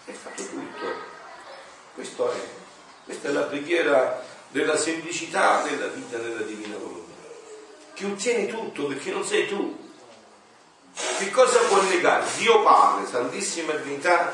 [0.06, 0.86] È fatto tutto.
[2.32, 2.50] È.
[3.04, 7.28] Questa è la preghiera della semplicità della vita nella Divina Volontà.
[7.94, 9.92] Che ottiene tutto perché non sei tu.
[11.20, 12.26] Che cosa può negare?
[12.38, 14.34] Dio Padre, Santissima Trinità,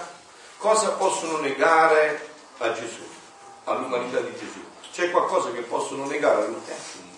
[0.55, 2.25] cosa possono negare
[2.59, 3.05] a Gesù,
[3.65, 4.62] all'umanità di Gesù?
[4.93, 7.11] C'è qualcosa che possono negare all'interno.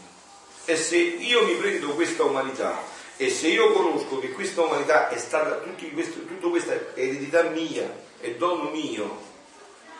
[0.63, 2.81] E se io mi prendo questa umanità
[3.17, 5.61] e se io conosco che questa umanità è stata,
[5.93, 9.21] questo, tutta questa eredità mia, è dono mio,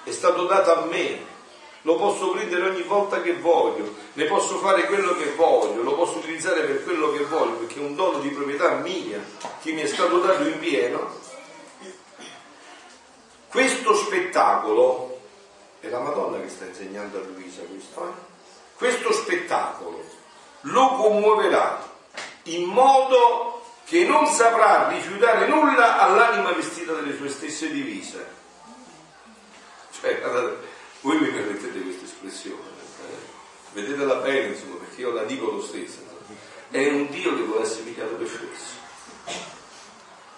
[0.04, 1.34] è stato dato a me,
[1.84, 6.18] lo posso prendere ogni volta che voglio, ne posso fare quello che voglio, lo posso
[6.18, 9.24] utilizzare per quello che voglio, perché è un dono di proprietà mia
[9.62, 11.24] che mi è stato dato in pieno.
[13.48, 15.15] Questo spettacolo
[15.86, 18.08] è la Madonna che sta insegnando a Luisa questo.
[18.08, 18.14] Eh?
[18.76, 20.04] Questo spettacolo
[20.62, 21.94] lo commuoverà
[22.44, 28.34] in modo che non saprà rifiutare nulla all'anima vestita delle sue stesse divise.
[29.92, 30.22] Cioè,
[31.02, 32.62] voi mi permettete questa espressione,
[33.02, 33.18] eh?
[33.74, 36.00] vedetela bene, insomma, perché io la dico lo stesso.
[36.72, 38.84] È un Dio che vuole essere pigliato per fesso.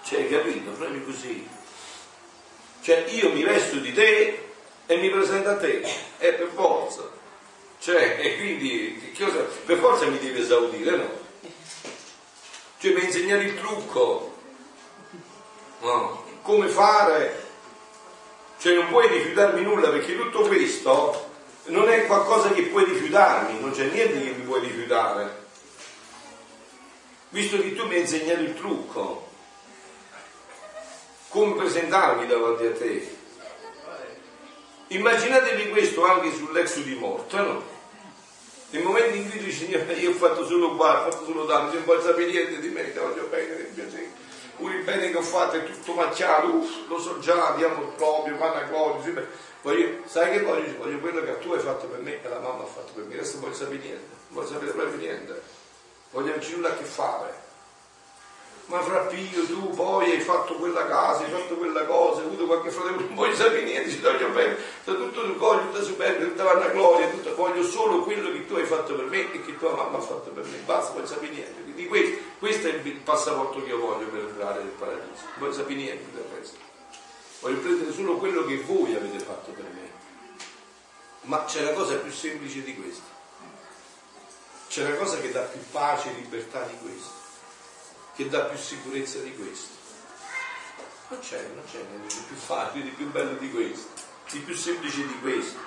[0.04, 0.72] Cioè, capito?
[0.72, 1.48] Proprio così.
[2.82, 4.47] Cioè, io mi vesto di te
[4.88, 5.82] e mi presenta a te,
[6.18, 7.08] è per forza.
[7.80, 11.26] Cioè, e quindi cosa, per forza mi devi esaudire, no?
[12.80, 14.36] Cioè mi insegnare il trucco,
[15.82, 16.26] no?
[16.42, 17.46] come fare,
[18.58, 21.30] cioè non puoi rifiutarmi nulla perché tutto questo
[21.66, 25.46] non è qualcosa che puoi rifiutarmi, non c'è niente che mi puoi rifiutare.
[27.30, 29.28] Visto che tu mi hai insegnato il trucco,
[31.28, 33.17] come presentarmi davanti a te,
[34.90, 37.62] Immaginatevi questo anche sull'ex di morte, no?
[38.70, 41.84] Nel momento in cui Signore, io ho fatto solo qua, ho fatto solo tanto, non
[41.84, 44.12] vuoi sapere niente di me, ti voglio bene, ti piace.
[44.56, 48.38] pure il bene che ho fatto è tutto macchiato, uff, lo so già, andiamo proprio,
[48.38, 49.28] vanno a gloria,
[49.62, 50.78] voglio, sai che voglio?
[50.78, 53.16] Voglio quello che tu hai fatto per me e la mamma ha fatto per me,
[53.16, 55.42] adesso non voglio sapere niente, non voglio sapere proprio niente,
[56.12, 57.47] voglio averci nulla a che fare
[58.68, 62.70] ma fra tu poi hai fatto quella casa, hai fatto quella cosa, hai avuto qualche
[62.70, 66.68] fratello, non voglio sapere niente, ci voglio bene, tutto tu cogli, tutta superbia, tutta vanna
[66.68, 69.98] gloria, tutto, voglio solo quello che tu hai fatto per me e che tua mamma
[69.98, 71.74] ha fatto per me, basta, non voglio sapere niente.
[71.74, 75.54] Di questo, questo è il passaporto che io voglio per entrare nel paradiso, non voglio
[75.54, 76.58] sapere niente del resto.
[77.40, 79.92] Voglio prendere solo quello che voi avete fatto per me.
[81.22, 83.16] Ma c'è una cosa più semplice di questo.
[84.68, 87.27] C'è una cosa che dà più pace e libertà di questo
[88.18, 89.76] che dà più sicurezza di questo.
[91.10, 93.90] Non c'è, non c'è niente di più facile, di più bello di questo,
[94.32, 95.60] di più semplice di questo.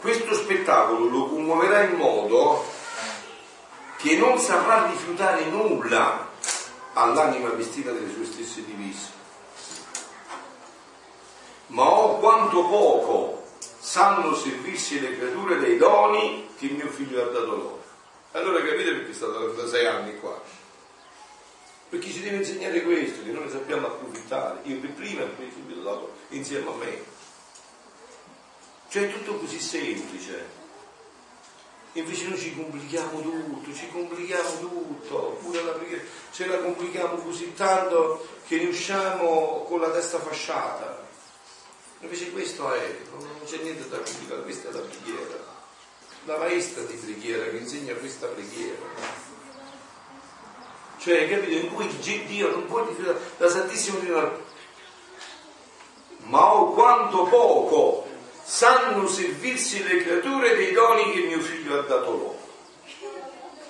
[0.00, 2.64] Questo spettacolo lo commuoverà in modo
[3.98, 6.28] che non saprà rifiutare nulla
[6.94, 9.10] all'anima vestita delle sue stesse divise.
[11.68, 13.44] Ma oh quanto poco
[13.78, 17.84] sanno servirsi le creature dei doni che mio figlio ha dato loro.
[18.32, 20.42] Allora capite perché è stato da sei anni qua?
[21.88, 25.50] Perché ci deve insegnare questo, che noi ne sappiamo approfittare, io per prima e poi
[25.50, 27.04] subito dopo, insieme a me.
[28.88, 30.64] Cioè è tutto così semplice.
[31.92, 37.54] Invece noi ci complichiamo tutto, ci complichiamo tutto, pure la preghiera, ce la complichiamo così
[37.54, 41.04] tanto che ne usciamo con la testa fasciata.
[42.00, 45.45] Invece questo è, non c'è niente da complicare, questa è la preghiera
[46.26, 48.82] la maestra di preghiera che insegna questa preghiera.
[50.98, 51.52] Cioè, capito?
[51.52, 54.38] In cui Dio non può difendere la Santissima Trinità.
[56.24, 58.08] Ma oh quanto poco
[58.42, 62.38] sanno servirsi le creature dei doni che mio figlio ha dato loro.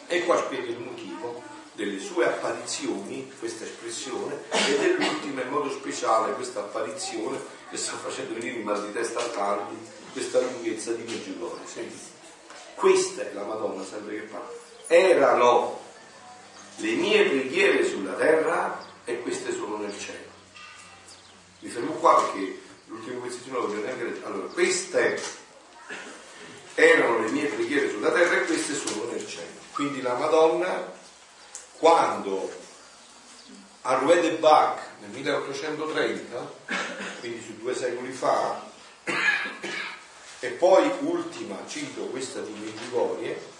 [0.06, 1.42] E qua spiega il motivo
[1.74, 7.38] delle sue apparizioni, questa espressione, e dell'ultima in modo speciale questa apparizione
[7.68, 9.76] che sta facendo venire il mal di testa a tardi,
[10.12, 12.15] questa lunghezza di Meggiugorje.
[12.76, 14.50] Questa è la Madonna sempre che parla.
[14.86, 15.80] Erano
[16.76, 20.30] le mie preghiere sulla terra e queste sono nel cielo.
[21.60, 24.20] Mi fermo qua perché l'ultimo pezzettino lo voglio neanche.
[24.24, 25.20] Allora, queste
[26.74, 29.58] erano le mie preghiere sulla terra e queste sono nel cielo.
[29.72, 30.92] Quindi la Madonna,
[31.78, 32.52] quando
[33.80, 36.52] a Rouet de Bach nel 1830,
[37.20, 38.62] quindi su due secoli fa,
[40.40, 43.54] e poi ultima, cito questa di Medjugorje,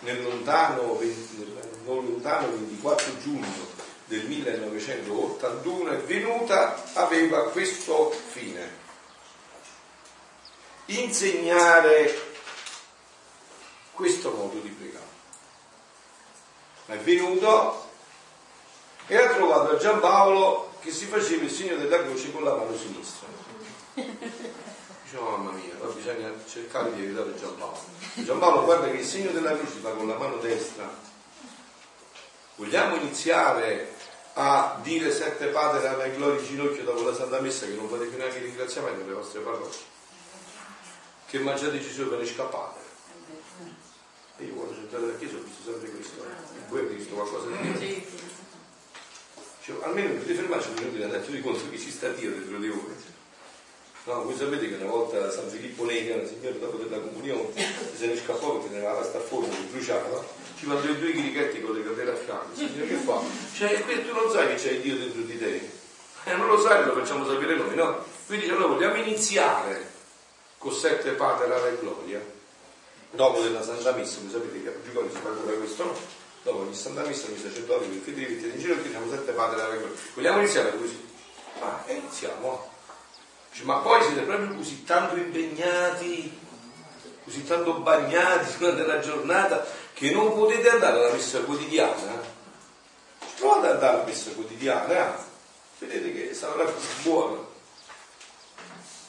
[0.00, 8.84] nel lontano, nel lontano 24 giugno del 1981 è venuta, aveva questo fine.
[10.86, 12.34] Insegnare
[13.92, 15.04] questo modo di pregare.
[16.86, 17.88] È venuto
[19.08, 22.76] e ha trovato a Giampaolo che si faceva il segno della croce con la mano
[22.76, 23.26] sinistra.
[25.16, 27.78] Dicevo, mamma mia, bisogna cercare di aiutare Giampaolo.
[28.16, 30.92] Giampaolo guarda che il segno della croce fa con la mano destra.
[32.56, 33.94] Vogliamo iniziare
[34.34, 38.04] a dire sette padre alla gloria in ginocchio dopo la Santa Messa che non fate
[38.04, 39.70] più neanche ringraziamento alle vostre parole?
[41.26, 42.80] Che mangiate Gesù per le scappate?
[44.36, 46.24] E io quando sono entrato nella chiesa ho visto sempre questo.
[46.68, 48.34] Voi avete visto qualcosa di diverso?
[49.62, 52.68] Cioè, almeno potete fermarci un minuto andare di conto che ci sta Dio dentro di
[52.68, 53.15] voi.
[54.06, 57.48] No, voi sapete che una volta San Filippo Nega, il signore dopo della comunione,
[57.92, 60.24] se ne scappò perché ne aveva sta forma che bruciava,
[60.56, 62.46] ci mandò i due chirichetti con le candele a fianco.
[62.52, 63.20] Il signore che fa?
[63.56, 65.70] Cioè, tu non sai che c'è Dio dentro di te.
[66.22, 68.04] Eh, non lo sai, lo facciamo sapere noi, no?
[68.26, 69.90] Quindi allora vogliamo iniziare
[70.58, 72.24] con sette padre rara e gloria,
[73.10, 75.98] dopo della Santa Messa, voi sapete che a Giugoni si fa pure questo, no?
[76.44, 79.78] Dopo ogni Santa Messa, noi sacerdoti, il fedeli, in giro diciamo sette padre rara e
[79.78, 79.96] gloria.
[80.14, 81.04] Vogliamo iniziare così?
[81.58, 82.02] Ah, e
[83.56, 83.72] iniziamo.
[83.72, 86.38] Ma poi siete proprio così tanto impegnati,
[87.24, 92.34] così tanto bagnati durante la giornata che non potete andare alla messa quotidiana?
[93.36, 95.24] Provate ad andare alla messa quotidiana,
[95.78, 97.38] vedete che sarà una cosa buona.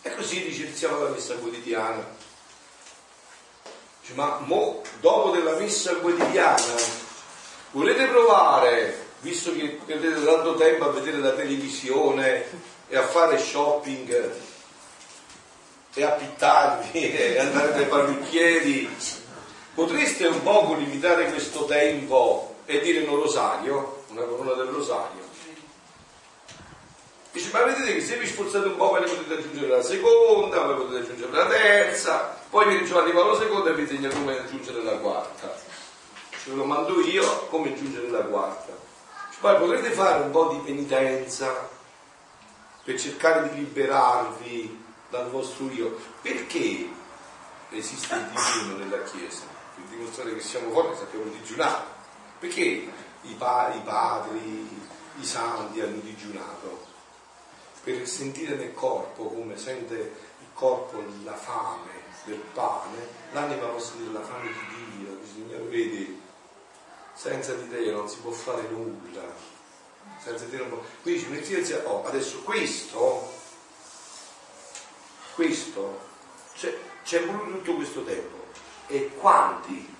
[0.01, 2.15] E così dice iniziamo la messa quotidiana.
[4.13, 6.75] ma mo, dopo della messa quotidiana,
[7.71, 14.31] volete provare, visto che perdete tanto tempo a vedere la televisione, e a fare shopping
[15.93, 18.89] e a pittarvi e andare dai parrucchieri,
[19.73, 25.25] potreste un poco limitare questo tempo e dire un rosario, una corona del rosario?
[27.31, 30.61] Dice, ma vedete che se vi sforzate un po' ve ne potete aggiungere la seconda,
[30.61, 34.81] poi potete aggiungere la terza, poi viene Giovanni Paolo II e vi insegna come aggiungere
[34.81, 35.55] la quarta.
[36.43, 38.73] Ce lo mando io come aggiungere la quarta.
[39.39, 41.75] Poi potrete fare un po' di penitenza
[42.87, 45.99] per cercare di liberarvi dal vostro io.
[46.21, 46.89] Perché
[47.71, 49.43] esiste il digiuno nella Chiesa?
[49.75, 51.83] Per dimostrare che siamo forti sappiamo digiunare.
[52.39, 52.89] Perché
[53.23, 54.69] i, pa- i padri,
[55.19, 56.85] i santi hanno digiunato?
[57.83, 59.95] Per sentire nel corpo come sente
[60.39, 61.91] il corpo la fame
[62.23, 66.21] del pane, l'anima può sentire la fame di Dio, il Signore vedi,
[67.13, 69.56] senza di te non si può fare nulla
[70.27, 70.83] senza dire un po'.
[71.01, 73.33] Quindi metti insieme, oh, adesso questo,
[75.35, 75.99] questo,
[76.55, 78.45] c'è, c'è voluto tutto questo tempo.
[78.87, 79.95] E quanti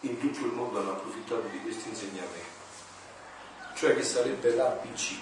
[0.00, 2.50] in tutto il mondo hanno approfittato di questi insegnamenti?
[3.74, 5.14] Cioè che sarebbe l'ABC.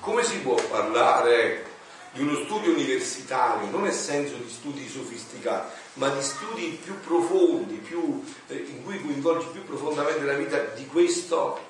[0.00, 1.66] Come si può parlare
[2.12, 7.76] di uno studio universitario, non nel senso di studi sofisticati, ma di studi più profondi,
[7.76, 11.67] più, eh, in cui coinvolgi più profondamente la vita di questo,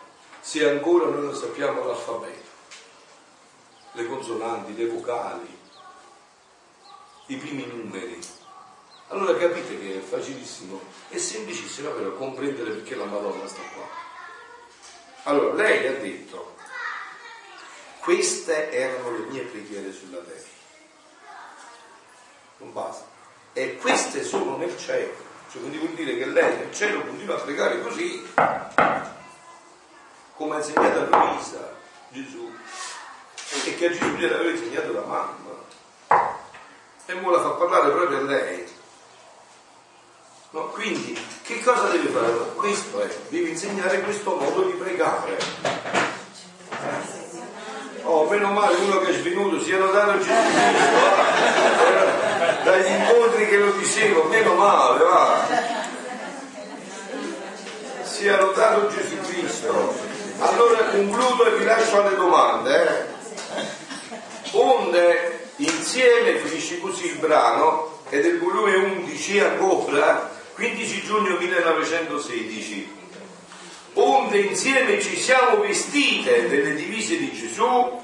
[0.49, 2.49] se ancora noi non sappiamo l'alfabeto,
[3.92, 5.59] le consonanti, le vocali,
[7.26, 8.18] i primi numeri.
[9.09, 10.80] Allora capite che è facilissimo,
[11.11, 13.86] è semplicissimo però comprendere perché la Madonna sta qua.
[15.24, 16.57] Allora, lei ha detto,
[18.01, 20.49] queste erano le mie preghiere sulla terra.
[22.57, 23.05] Non basta
[23.53, 25.12] e queste sono nel cielo.
[25.51, 28.26] Cioè, quindi vuol dire che lei nel cielo continua a pregare così,
[30.39, 31.74] come ha insegnato a Luisa
[32.11, 32.49] Gesù,
[33.64, 35.66] e che a Gesù gli aveva insegnato la mamma.
[37.07, 38.76] E ora la fa parlare proprio a lei.
[40.51, 42.32] No, quindi che cosa deve fare?
[42.55, 45.39] Questo è, devi insegnare questo modo di pregare.
[48.05, 51.07] Oh, meno male uno che è svenuto sia lodato Gesù Cristo
[52.62, 55.47] dagli incontri che lo dicevo, meno male, va.
[58.05, 60.18] Sia lodato Gesù Cristo.
[60.41, 63.09] Allora concludo e vi lascio alle domande.
[63.57, 63.66] Eh.
[64.53, 72.97] Onde insieme, finisce così il brano, è del volume 11 ancora, 15 giugno 1916.
[73.95, 78.01] Onde insieme ci siamo vestite delle divise di Gesù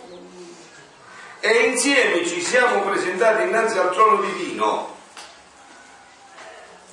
[1.39, 4.97] e insieme ci siamo presentati innanzi al trono divino,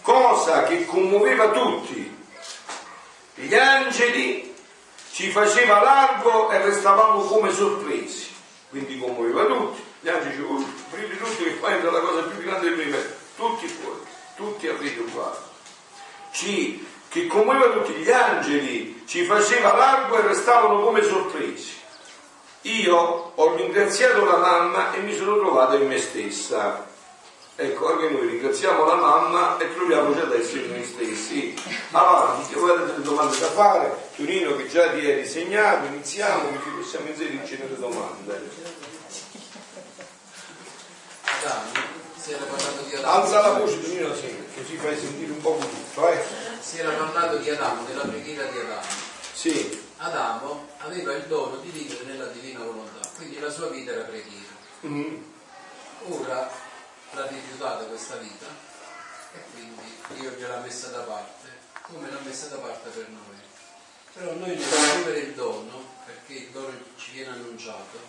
[0.03, 2.15] cosa che commuoveva tutti.
[3.33, 4.50] Gli angeli
[5.11, 8.33] ci faceva largo e restavamo come sorpresi,
[8.69, 9.83] quindi commuoveva tutti.
[9.99, 13.13] Gli angeli ci prima di tutti che poi è la cosa più grande del universo,
[13.35, 13.99] tutti fuori,
[14.35, 15.37] tutti a rete uguale.
[16.31, 21.79] Ci, che commuoveva tutti gli angeli, ci faceva largo e restavano come sorpresi.
[22.61, 26.89] Io ho ringraziato la mamma e mi sono trovato in me stessa.
[27.55, 31.53] Ecco, anche noi ringraziamo la mamma e troviamoci ad essere noi stessi.
[31.91, 36.57] Avanti, voi avete delle domande da fare, Turino che già ti hai disegnato, iniziamo, che
[36.63, 38.49] ci possiamo inserire le domande.
[43.03, 46.23] Alza la voce Turino, sì, così fai sentire un po' tutto, eh.
[46.59, 48.81] Si era parlato di Adamo, della preghiera di Adamo.
[49.33, 49.89] Sì.
[49.97, 54.53] Adamo aveva il dono di vivere nella divina volontà, quindi la sua vita era preghiera.
[54.87, 55.15] Mm.
[56.09, 56.49] Ora
[57.11, 58.45] l'ha rifiutata questa vita
[59.33, 61.49] e quindi Dio gliel'ha messa da parte,
[61.81, 63.39] come l'ha messa da parte per noi.
[64.13, 67.99] Però noi nel ricevere il dono, perché il dono ci viene annunciato,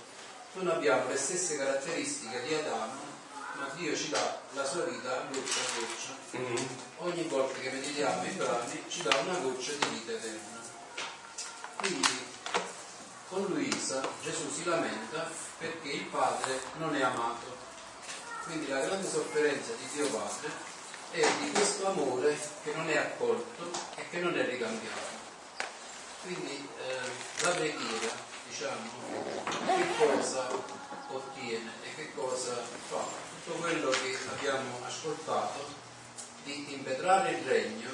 [0.54, 3.10] non abbiamo le stesse caratteristiche di Adamo,
[3.58, 6.38] ma Dio ci dà la sua vita goccia a goccia.
[6.38, 6.56] Mm.
[6.98, 10.60] Ogni volta che meditiamo i brani ci dà una goccia di vita eterna.
[11.76, 12.30] Quindi
[13.28, 17.61] con Luisa Gesù si lamenta perché il Padre non è amato.
[18.52, 20.50] Quindi la grande sofferenza di Dio Padre
[21.12, 23.62] è di questo amore che non è accolto
[23.94, 25.20] e che non è ricambiato.
[26.20, 28.12] Quindi eh, la preghiera,
[28.46, 28.90] diciamo,
[29.48, 30.50] che cosa
[31.08, 33.02] ottiene e che cosa fa?
[33.42, 35.64] Tutto quello che abbiamo ascoltato
[36.44, 37.90] di impetrare il regno,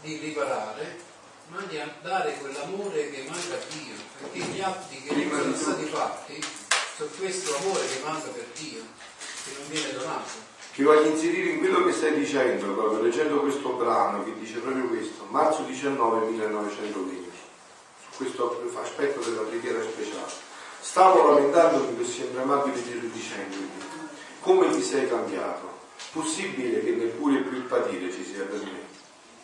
[0.00, 1.00] di riparare
[1.46, 6.44] ma di dare quell'amore che manca a Dio, perché gli atti che sono stati fatti
[6.96, 8.82] sono questo amore che manca per Dio,
[9.46, 10.44] che non viene donato.
[10.74, 14.84] Ti voglio inserire in quello che stai dicendo, proprio leggendo questo brano che dice proprio
[14.88, 17.30] questo, marzo 19 1920,
[18.02, 20.32] su questo aspetto della preghiera speciale.
[20.80, 23.70] Stavo lamentandomi per sempre amabile Gesù dicendogli,
[24.40, 25.74] come ti sei cambiato?
[26.12, 28.86] Possibile che neppure più il patire ci sia per me?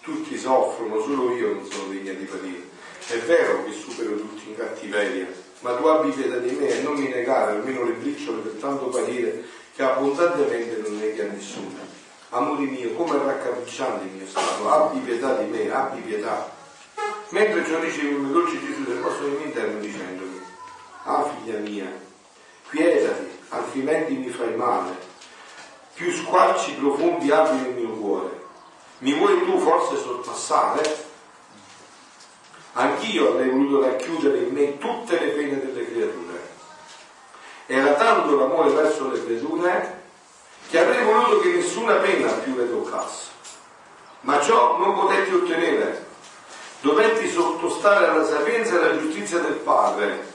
[0.02, 2.70] tutti soffrono, solo io non sono degna di patire.
[3.06, 5.26] È vero che supero tutti in cattiveria,
[5.60, 8.86] ma tu abbi pietà di me e non mi negare almeno le briciole per tanto
[8.86, 11.78] patire che abbondantemente non neghi a nessuno.
[12.30, 16.50] Amore mio, come raccapricciante il mio stato, abbi pietà di me, abbi pietà.
[17.30, 20.40] Mentre ciò dicevo, mi dolce Gesù del vostro mio interno dicendomi,
[21.04, 21.90] ah figlia mia,
[22.68, 25.10] quietati, altrimenti mi fai male.
[25.94, 28.40] Più squarci profondi apri nel mio cuore.
[28.98, 31.10] Mi vuoi tu forse sorpassare?
[32.74, 36.31] Anch'io avrei voluto racchiudere in me tutte le pene delle creature.
[37.66, 40.00] Era tanto l'amore verso le creature
[40.68, 43.30] che avrei voluto che nessuna pena più le toccasse.
[44.22, 46.06] Ma ciò non potetti ottenere.
[46.80, 50.30] Dovetti sottostare alla sapienza e alla giustizia del Padre,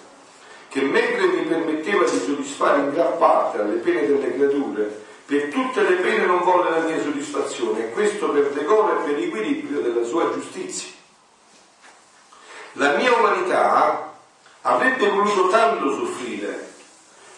[0.69, 5.81] che mentre mi permetteva di soddisfare in gran parte alle pene delle creature, per tutte
[5.81, 10.05] le pene non volle la mia soddisfazione, e questo per decoro e per equilibrio della
[10.05, 10.89] sua giustizia.
[12.73, 14.13] La mia umanità
[14.61, 16.75] avrebbe voluto tanto soffrire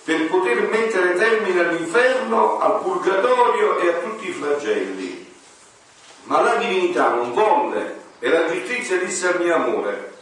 [0.09, 5.31] per poter mettere termine all'inferno, al purgatorio e a tutti i flagelli.
[6.23, 10.13] Ma la divinità non volle e la giustizia disse al mio amore,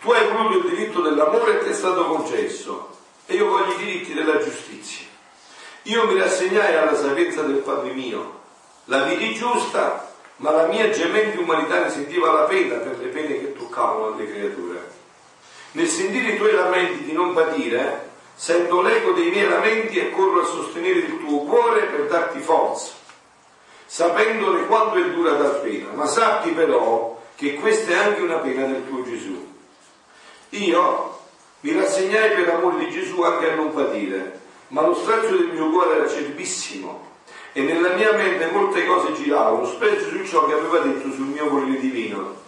[0.00, 2.90] tu hai voluto il diritto dell'amore e ti è stato concesso
[3.26, 5.04] e io voglio i diritti della giustizia.
[5.82, 8.38] Io mi rassegnai alla sapienza del Padre mio,
[8.84, 13.40] la vidi giusta ma la mia gemente umanità ne sentiva la pena per le pene
[13.40, 14.92] che toccavano alle creature.
[15.72, 20.42] Nel sentire i tuoi lamenti di non patire, sento l'eco dei miei lamenti e corro
[20.42, 22.92] a sostenere il tuo cuore per darti forza,
[23.86, 28.66] sapendone quanto è dura dar pena, ma sappi però che questa è anche una pena
[28.66, 29.52] del tuo Gesù.
[30.50, 31.18] Io
[31.60, 35.70] mi rassegnai per amore di Gesù anche a non patire, ma lo strazio del mio
[35.70, 37.12] cuore era cerbissimo
[37.52, 41.48] e nella mia mente molte cose giravano, specie su ciò che aveva detto sul mio
[41.48, 42.42] volere divino.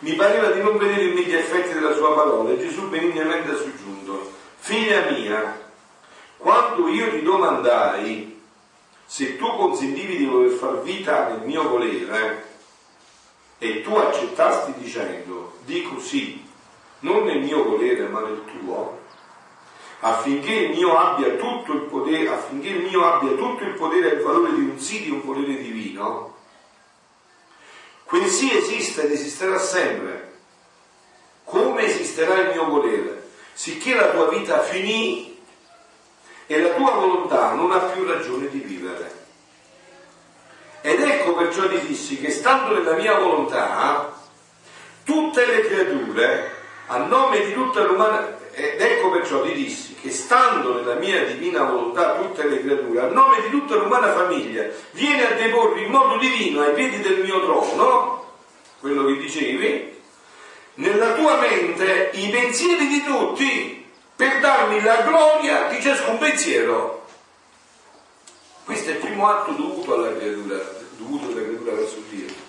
[0.00, 3.50] Mi pareva di non vedere in me gli effetti della sua parola e Gesù benignamente
[3.50, 4.32] ha soggiunto,
[4.66, 5.70] figlia mia,
[6.38, 8.42] quando io ti domandai
[9.06, 12.44] se tu consentivi di voler far vita nel mio volere
[13.58, 16.44] e tu accettasti dicendo, dico sì,
[17.00, 19.02] non nel mio volere ma nel tuo,
[20.00, 24.14] affinché il mio abbia tutto il potere, affinché il mio abbia tutto il potere e
[24.16, 26.34] il valore di un sì di un volere divino,
[28.02, 30.38] quel sì esiste ed esisterà sempre,
[31.44, 33.15] come esisterà il mio volere,
[33.56, 35.34] sicché la tua vita finì
[36.46, 39.24] e la tua volontà non ha più ragione di vivere.
[40.82, 44.12] Ed ecco perciò ti dissi che stando nella mia volontà,
[45.04, 46.52] tutte le creature,
[46.88, 51.64] a nome di tutta l'umanità, ed ecco perciò ti dissi che stando nella mia divina
[51.64, 56.18] volontà tutte le creature, a nome di tutta l'umana famiglia, viene a deporre in modo
[56.18, 58.34] divino ai piedi del mio trono,
[58.80, 59.95] quello che dicevi,
[60.76, 63.84] nella tua mente i pensieri di tutti
[64.16, 67.06] per darmi la gloria di ciascun pensiero.
[68.64, 70.58] Questo è il primo atto dovuto alla creatura,
[70.96, 72.44] dovuto alla creatura verso Dio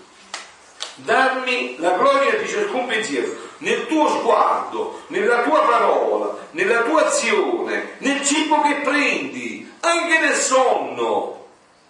[0.98, 7.95] darmi la gloria di ciascun pensiero, nel tuo sguardo, nella tua parola, nella tua azione,
[7.99, 11.45] nel cibo che prendi, anche nel sonno.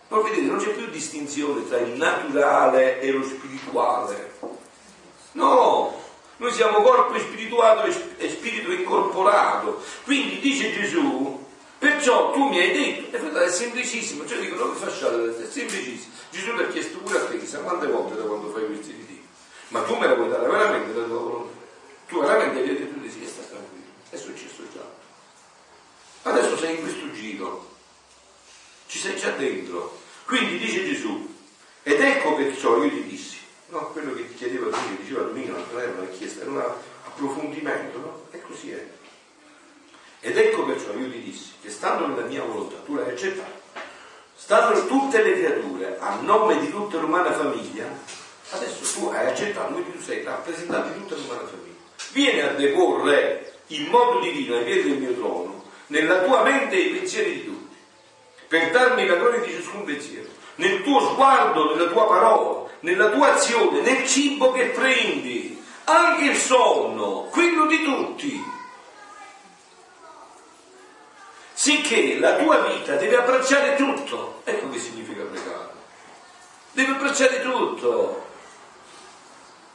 [0.09, 4.35] Ma vedete, non c'è più distinzione tra il naturale e lo spirituale.
[5.33, 5.93] No,
[6.37, 9.83] noi siamo corpo spirituale e spirito incorporato.
[10.03, 11.45] Quindi dice Gesù,
[11.77, 15.49] perciò tu mi hai detto, e fratello, è semplicissimo, cioè dico, non mi fasciate, è
[15.49, 16.13] semplicissimo.
[16.31, 19.25] Gesù ti ha chiesto pure a te, chissà quante volte da quando fai questi ritiri,
[19.69, 21.55] ma tu me la vuoi dare veramente la tua volontà?
[22.07, 24.85] Tu veramente hai detto di sì e sta tranquillo, è successo già.
[26.29, 27.75] Adesso sei in questo giro,
[28.87, 29.99] ci sei già dentro.
[30.25, 31.35] Quindi dice Gesù,
[31.83, 33.36] ed ecco perciò io ti dissi,
[33.67, 33.91] no?
[33.91, 36.63] quello che chiedeva Domingo, diceva Domingo, non era una chiesta, era un
[37.05, 38.21] approfondimento, no?
[38.31, 38.87] E così è.
[40.19, 43.57] Ed ecco perciò io ti dissi che stando nella mia volontà tu l'hai accettato
[44.37, 47.85] stanno tutte le creature a nome di tutta l'umana famiglia,
[48.51, 51.75] adesso tu hai accettato, quindi tu sei rappresentato di tutta l'umana famiglia.
[52.13, 56.91] Vieni a deporre in modo divino ai piedi del mio trono, nella tua mente i
[56.91, 57.75] pensieri di tutti,
[58.47, 62.56] per darmi la gloria di ciascun pensiero, nel tuo sguardo, nella tua parola,
[62.87, 68.55] nella tua azione, nel cibo che prendi, anche il sonno, quello di tutti
[71.51, 74.41] sicché la tua vita deve abbracciare tutto.
[74.45, 75.71] Ecco che significa pregare.
[76.71, 78.25] Deve abbracciare tutto.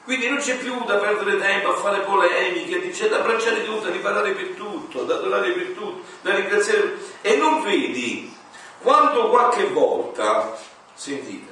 [0.05, 3.91] Quindi non c'è più da perdere tempo a fare polemiche, c'è da abbracciare tutto, da
[3.91, 6.97] riparare per tutto, da adorare per tutto, da ringraziare.
[7.21, 8.35] E non vedi
[8.81, 10.57] quando qualche volta,
[10.95, 11.52] sentite,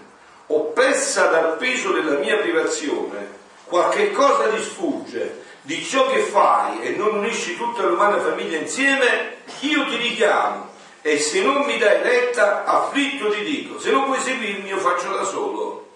[0.53, 6.91] oppressa dal peso della mia privazione, qualche cosa ti sfugge di ciò che fai e
[6.91, 10.69] non unisci tutta l'umana famiglia insieme, io ti richiamo
[11.03, 15.13] e se non mi dai retta, afflitto ti dico, se non vuoi seguirmi io faccio
[15.13, 15.89] da solo.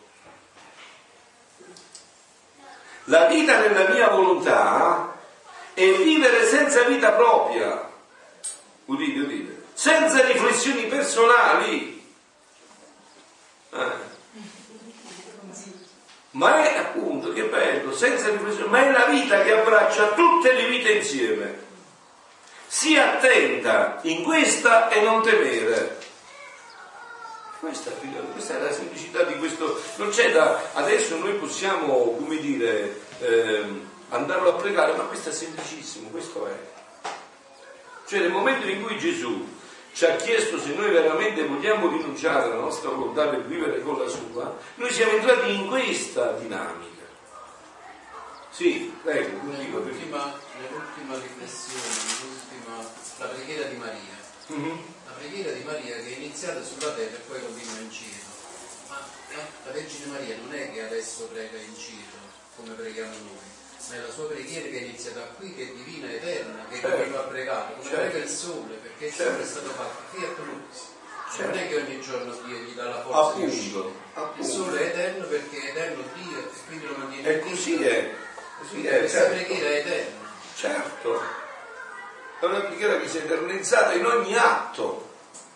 [3.08, 5.14] La vita nella mia volontà
[5.74, 7.90] è vivere senza vita propria.
[8.86, 9.62] Udite, udite.
[9.74, 12.02] Senza riflessioni personali.
[13.72, 14.03] Eh.
[16.34, 20.66] Ma è appunto, che bello, senza riflessione, ma è la vita che abbraccia tutte le
[20.68, 21.62] vite insieme.
[22.66, 25.98] Sii attenta in questa e non temere.
[27.60, 27.92] Questa,
[28.32, 29.80] questa, è la semplicità di questo.
[29.96, 30.60] Non c'è da.
[30.72, 37.08] Adesso noi possiamo, come dire, ehm, andarlo a pregare, ma questo è semplicissimo, questo è.
[38.06, 39.46] Cioè nel momento in cui Gesù
[39.94, 44.08] ci ha chiesto se noi veramente vogliamo rinunciare alla nostra volontà per vivere con la
[44.08, 47.04] sua, noi siamo entrati in questa dinamica.
[48.50, 54.22] Sì, prego, nell'ultima, nell'ultima riflessione, nell'ultima, la preghiera di Maria.
[54.52, 54.78] Mm-hmm.
[55.06, 58.32] La preghiera di Maria che è iniziata sulla terra e poi continua in cielo.
[58.88, 58.98] Ma
[59.64, 62.18] la Vergine Maria non è che adesso prega in cielo,
[62.56, 63.53] come preghiamo noi
[63.88, 66.96] ma è la sua preghiera che è iniziata qui, che è divina, eterna, che certo.
[66.96, 68.10] continua a pregare, come certo.
[68.10, 69.32] prega il sole, perché il certo.
[69.32, 70.92] sole è stato fatto qui a Cruz.
[71.34, 71.50] Certo.
[71.50, 73.88] Non è che ogni giorno Dio gli dà la forza appunto, di uscire.
[74.36, 78.14] Il sole è eterno perché è eterno Dio e quindi lo mantiene E così è.
[78.60, 78.98] Così è.
[78.98, 79.34] Questa certo.
[79.34, 80.28] preghiera è eterna.
[80.54, 81.20] Certo.
[82.40, 85.12] È una preghiera che si è eternizzata in ogni atto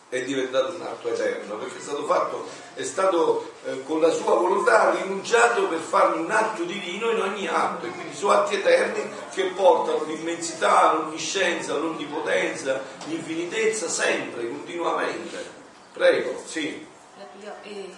[0.08, 4.34] è diventato un atto eterno, perché è stato fatto, è stato eh, con la sua
[4.34, 9.02] volontà rinunciato per farne un atto divino in ogni atto, e quindi sono atti eterni
[9.30, 15.44] che portano l'immensità, l'onniscienza, l'onnipotenza, l'infinitezza sempre, continuamente.
[15.92, 16.86] Prego, sì.
[17.42, 17.94] Io, eh,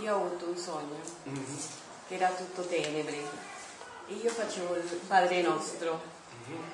[0.00, 0.96] io ho avuto un sogno
[1.28, 1.56] mm-hmm.
[2.08, 3.22] che era tutto tenebre
[4.08, 6.09] e io facevo il Padre Nostro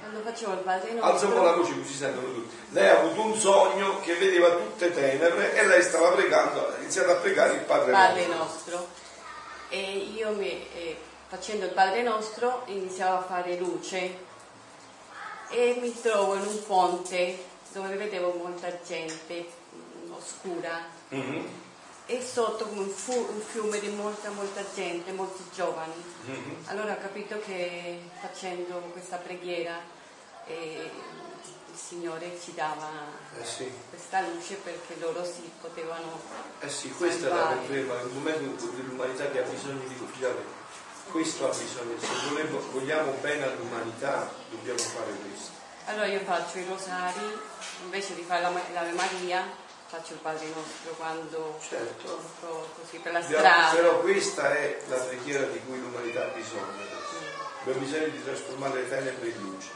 [0.01, 1.29] quando facevo il Padre Nostro.
[1.31, 2.57] Po' la voce così sentono tutti.
[2.71, 7.11] Lei ha avuto un sogno che vedeva tutte tenebre e lei stava pregando, ha iniziato
[7.11, 8.77] a pregare il Padre, Padre Nostro.
[8.77, 8.89] Nostro.
[9.69, 9.81] E
[10.15, 10.97] io mi, eh,
[11.29, 14.25] facendo il Padre Nostro iniziavo a fare luce
[15.49, 20.85] e mi trovo in un ponte dove vedevo molta gente mm, oscura.
[21.15, 21.65] Mm-hmm
[22.07, 25.93] e sotto un, fu- un, fiume di molta molta gente, molti giovani.
[26.29, 26.55] Mm-hmm.
[26.67, 29.81] Allora ho capito che facendo questa preghiera
[30.47, 30.91] eh,
[31.73, 32.89] il Signore ci dava
[33.39, 33.71] eh sì.
[33.91, 36.21] questa luce perché loro si potevano...
[36.61, 37.43] Eh sì, questa salvare.
[37.43, 40.65] è la conferma, nel momento dell'umanità che ha bisogno di confiare.
[41.11, 45.51] Questo ha bisogno, se volevo, vogliamo bene all'umanità dobbiamo fare questo.
[45.87, 47.39] Allora io faccio i rosari,
[47.85, 48.43] invece di fare
[48.73, 49.45] l'Ave Maria,
[49.87, 52.21] faccio il Padre Nostro quando certo.
[52.81, 53.75] così per la strada.
[53.75, 57.05] Però questa è la preghiera di cui l'umanità ha bisogno.
[57.61, 59.69] Abbiamo bisogno di trasformare le tenebre in luce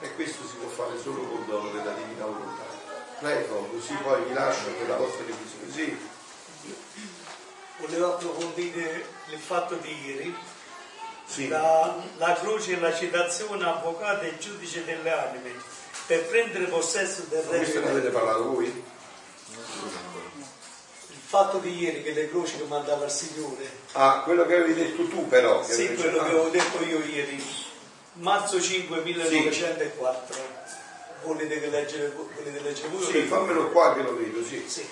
[0.00, 2.64] e questo si può fare solo col dono della divina volontà.
[3.18, 5.70] Prego, così poi vi lascio per la vostra revisione.
[5.70, 6.08] Sì.
[7.78, 10.36] Volevo approfondire il fatto di ieri.
[11.26, 11.48] Sì.
[11.48, 15.52] La, la croce e la citazione avvocato e giudice delle anime
[16.06, 17.58] per prendere possesso del re.
[17.58, 18.98] Questo ne avete parlato voi?
[21.08, 23.70] Il fatto di ieri che le croci che mandava il Signore.
[23.92, 25.62] Ah, quello che avevi detto tu però.
[25.64, 27.42] Sì, quello che avevo detto io ieri.
[28.14, 30.34] Marzo 5 1904.
[30.34, 30.40] Sì.
[31.22, 33.04] Volete che leggere, volete leggere voi?
[33.04, 34.64] Sì, fammelo qua che lo vedo, sì.
[34.66, 34.86] sì.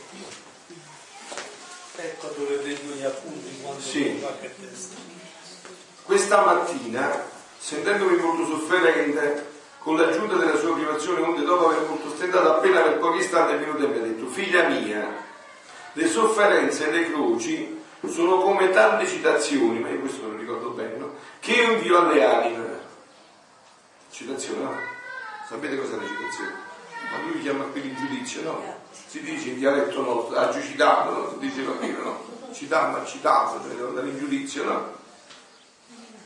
[1.97, 4.19] Ecco dove prendo gli appunti quando sì.
[4.21, 4.95] qualche testa.
[6.05, 7.29] Questa mattina,
[7.59, 9.47] sentendomi molto sofferente,
[9.79, 13.59] con l'aggiunta della sua privazione, onde dopo aver molto stentato, appena per pochi istanti è
[13.59, 15.07] venuto e mi ha detto, figlia mia,
[15.93, 20.97] le sofferenze e le croci sono come tante citazioni, ma io questo non ricordo bene,
[20.97, 21.15] no?
[21.41, 22.87] che io invio alle anime.
[24.11, 24.75] Citazione, no?
[25.49, 26.67] Sapete cosa è la citazione?
[27.11, 28.63] Ma lui chiama qui in giudizio, no?
[28.91, 31.31] Si dice in dialetto nostro, ha citato, no?
[31.31, 32.27] Si dice no?
[32.53, 34.98] Citato, ha citato, cioè andare in giudizio, no?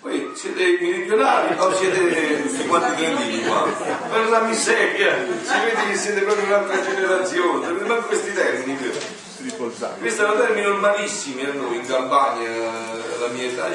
[0.03, 3.69] Voi siete meridionali o siete tutti quanti grandini qua?
[4.11, 5.15] Per la miseria,
[5.45, 11.53] si vede che siete proprio un'altra generazione, ma questi termini questi sono termini normalissimi a
[11.53, 13.69] noi in Campania, alla mia età.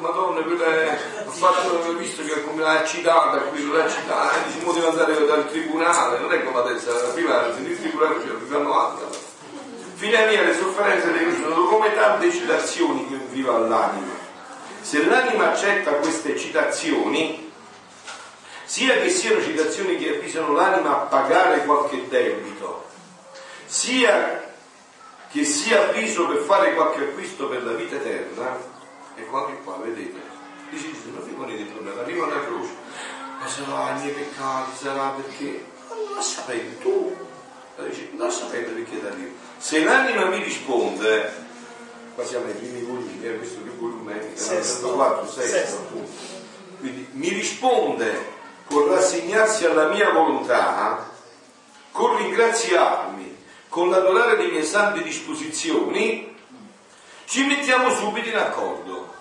[0.00, 4.58] Madonna, quella è, ho fatto, visto che come l'ha citata, quello l'ha citata, eh, si
[4.58, 9.08] poteva andare dal tribunale, non è come adesso, prima il tribunale ce lo fanno altro.
[9.94, 11.10] Figlia mia, le sofferenze
[11.40, 14.23] sono come tante citazioni che viva all'anima
[14.84, 17.50] se l'anima accetta queste citazioni,
[18.64, 22.84] sia che siano citazioni che avvisano l'anima a pagare qualche debito,
[23.64, 24.52] sia
[25.30, 28.58] che sia avviso per fare qualche acquisto per la vita eterna,
[29.16, 30.20] e quando qua, vedete,
[30.68, 32.76] dice Gesù, non vi ponete il problema, arriva una croce,
[33.40, 37.16] ma sarà i miei peccati, sarà perché, non lo sapete, tu,
[37.76, 39.30] non lo sapete perché da Dio.
[39.56, 41.43] Se l'anima mi risponde,
[42.14, 44.36] qua siamo ai primi volumi, eh, questo che volume è?
[44.36, 45.64] 64, 6,
[46.78, 48.32] quindi mi risponde
[48.66, 51.10] con rassegnarsi alla mia volontà,
[51.90, 53.36] con ringraziarmi,
[53.68, 56.36] con l'adorare le mie sante disposizioni,
[57.26, 59.12] ci mettiamo subito in accordo.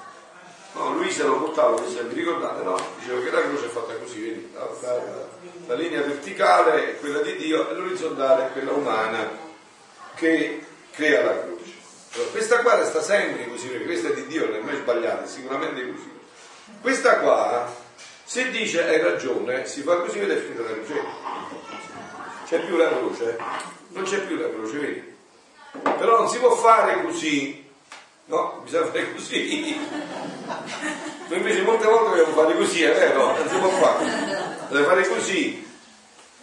[0.74, 2.76] No, Luisa lo portava, se vi ricordate, no?
[3.00, 4.50] Diceva che la croce è fatta così, vedi?
[4.54, 5.02] La, la,
[5.68, 9.30] la linea verticale è quella di Dio e l'orizzontale è quella umana
[10.16, 11.53] che crea la croce.
[12.16, 15.24] Allora, questa qua resta sempre così, perché questa è di Dio, non è mai sbagliata,
[15.24, 16.12] è sicuramente così.
[16.80, 17.76] Questa qua,
[18.24, 21.04] se dice hai ragione, si fa così ed è finita la croce.
[22.46, 23.38] C'è più la croce?
[23.90, 25.16] Non c'è più la croce, vedi?
[25.82, 27.68] Però non si può fare così,
[28.26, 28.62] no?
[28.64, 29.76] Bisogna fare così.
[31.30, 33.38] Noi invece molte volte dobbiamo fare così, è vero?
[33.38, 34.68] Non si può fare.
[34.70, 35.68] Deve fare così.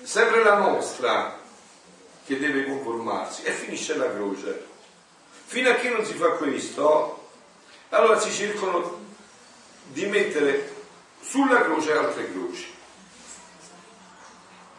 [0.02, 1.38] Sempre la nostra
[2.26, 4.69] che deve conformarsi e finisce la croce.
[5.50, 7.28] Fino a che non si fa questo,
[7.88, 9.00] allora si cercano
[9.88, 10.76] di mettere
[11.20, 12.72] sulla croce altre croci.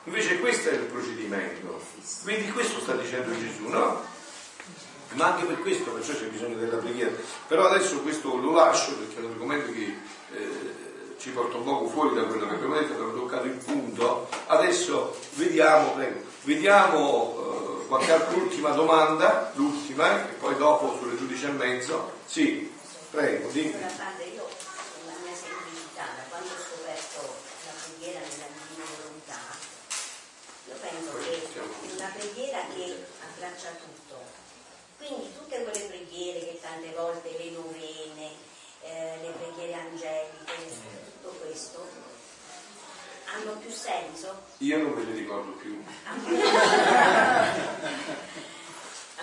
[0.06, 1.82] Invece questo è il procedimento.
[2.24, 4.02] Quindi questo sta dicendo Gesù, no?
[5.16, 7.12] Ma anche per questo, perciò c'è bisogno della preghiera.
[7.50, 9.98] Però adesso questo lo lascio perché è un argomento che
[10.34, 14.30] eh, ci porta un poco fuori da quello che abbiamo detto, abbiamo toccato il punto.
[14.48, 17.61] Adesso vediamo, prego, vediamo eh,
[17.92, 22.14] qualche altra ultima domanda, l'ultima, e poi dopo sulle giudice e mezzo.
[22.26, 22.74] Sì,
[23.10, 23.76] prego, dimmi.
[32.14, 34.20] preghiera che abbraccia tutto.
[34.98, 38.30] Quindi tutte quelle preghiere che tante volte le novene,
[38.84, 42.11] eh, le preghiere angeliche, tutto questo,
[43.34, 44.42] hanno più senso?
[44.58, 45.82] Io non me le ricordo più.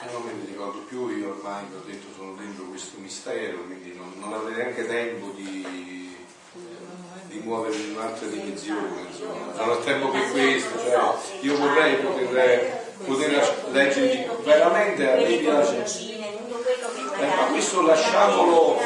[0.04, 3.64] Io non me ne ricordo più, io ormai vi ho detto sono dentro questo mistero,
[3.64, 6.16] quindi non, non avrei neanche tempo di,
[7.26, 9.52] di muovermi in un'altra dimensione, insomma.
[9.54, 15.84] Non ho tempo per questo, cioè, io vorrei poter poter leggere veramente a me piace
[17.20, 18.78] eh, ma questo lasciamolo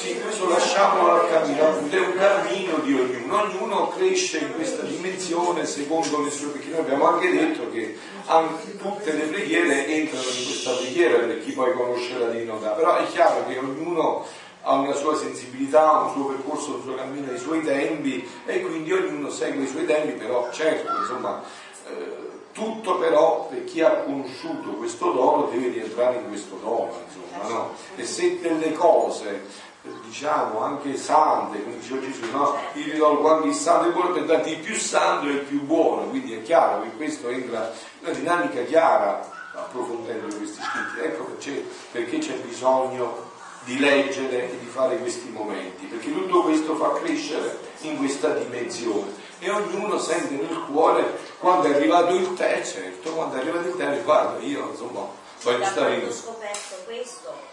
[0.00, 3.42] sì, questo lasciamolo al cammino è un cammino di ognuno.
[3.42, 8.78] Ognuno cresce in questa dimensione secondo le sue perché noi abbiamo anche detto che anche
[8.78, 13.06] tutte le preghiere entrano in questa preghiera per chi poi conosce la divinità però è
[13.08, 14.24] chiaro che ognuno
[14.62, 18.92] ha una sua sensibilità, un suo percorso, un suo cammino, i suoi tempi e quindi
[18.92, 21.42] ognuno segue i suoi tempi, però certo, insomma,
[21.86, 27.48] eh, tutto però per chi ha conosciuto questo dono deve rientrare in questo dono, insomma,
[27.48, 27.74] no?
[27.96, 29.68] E se delle cose,
[30.04, 32.56] diciamo, anche sante, come diceva Gesù, no?
[32.74, 35.38] Io vi do quando il santo è buono per darti il più santo e il
[35.40, 41.06] più buono, quindi è chiaro che questo entra una dinamica chiara approfondendo questi scritti.
[41.06, 43.28] Ecco perché, perché c'è bisogno
[43.64, 49.28] di leggere e di fare questi momenti, perché tutto questo fa crescere in questa dimensione
[49.38, 53.76] e ognuno sente nel cuore quando è arrivato il tè, certo, quando è arrivato il
[53.76, 55.06] tè, guarda, io insomma
[55.42, 56.06] voglio stare in...
[56.06, 57.49] Ho scoperto questo.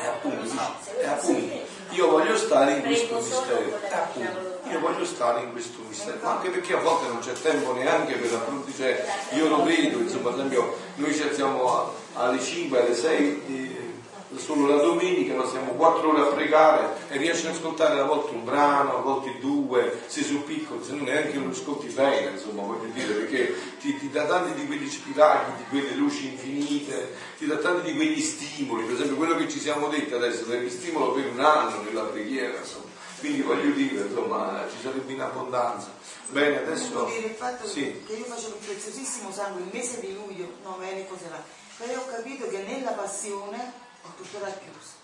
[0.00, 0.52] E appunto,
[1.00, 1.54] e appunto,
[1.90, 3.78] io voglio stare in questo mistero.
[3.90, 8.14] Appunto, io voglio stare in questo mistero, anche perché a volte non c'è tempo neanche
[8.14, 12.94] per appunto, cioè, io lo vedo, insomma, ad esempio, noi ci alziamo alle 5, alle
[12.94, 13.87] 6
[14.36, 18.34] solo la domenica, noi siamo quattro ore a pregare e riesci ad ascoltare a volte
[18.34, 22.62] un brano, a volte due, se sono piccoli, se non neanche lo ascolti bene, insomma,
[22.62, 27.46] voglio dire, perché ti, ti dà tanti di quegli spiragli, di quelle luci infinite, ti
[27.46, 31.12] dà tanti di quegli stimoli, per esempio quello che ci siamo detti adesso, sarebbe stimolo
[31.12, 32.86] per un anno nella preghiera, insomma.
[33.18, 35.90] Quindi voglio dire, insomma, ci sarebbe in abbondanza.
[36.28, 36.88] Bene, adesso.
[36.90, 38.04] Devo dire il fatto sì.
[38.06, 41.42] che io facevo il preziosissimo sangue il mese di luglio, novene, cose là.
[41.78, 43.86] Poi ho capito che nella passione
[44.16, 44.96] tuttora chiuso.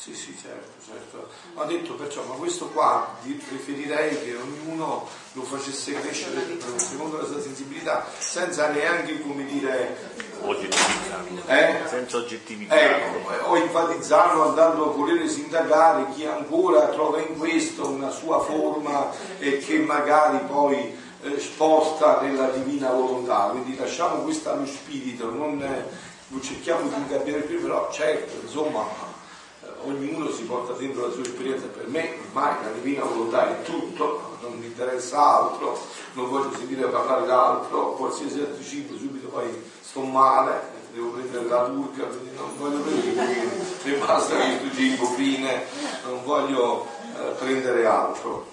[0.00, 1.28] Sì, sì, certo, certo.
[1.56, 7.38] Ho detto perciò, ma questo qua preferirei che ognuno lo facesse crescere secondo la sua
[7.38, 10.28] sensibilità, senza neanche, come dire...
[10.40, 11.22] Oggettività.
[11.48, 11.86] Eh?
[11.86, 12.80] Senza oggettività.
[12.80, 19.10] Ecco, o enfatizzarlo andando a volere sindacare chi ancora trova in questo una sua forma
[19.38, 23.48] e che magari poi eh, sposta nella divina volontà.
[23.50, 25.62] Quindi lasciamo questo allo spirito, non...
[26.30, 28.86] Non cerchiamo di ingabbiare più, però certo, insomma,
[29.62, 33.62] eh, ognuno si porta dentro la sua esperienza, per me ormai la divina volontà è
[33.62, 35.76] tutto, non mi interessa altro,
[36.12, 41.64] non voglio sentire parlare d'altro, qualsiasi altro cibo subito poi sto male, devo prendere la
[41.64, 43.50] turca, non voglio prendere
[43.82, 45.64] mi basta questo cibo, fine,
[46.04, 46.86] non voglio
[47.16, 48.46] eh, prendere altro.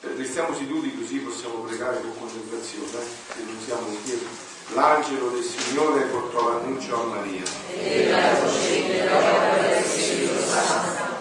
[0.00, 4.51] Restiamo seduti così possiamo pregare con concentrazione, che non siamo in chiesa.
[4.74, 7.42] L'angelo del Signore portò l'annuncio a Maria.
[7.78, 11.11] E la voce del Spirito Santo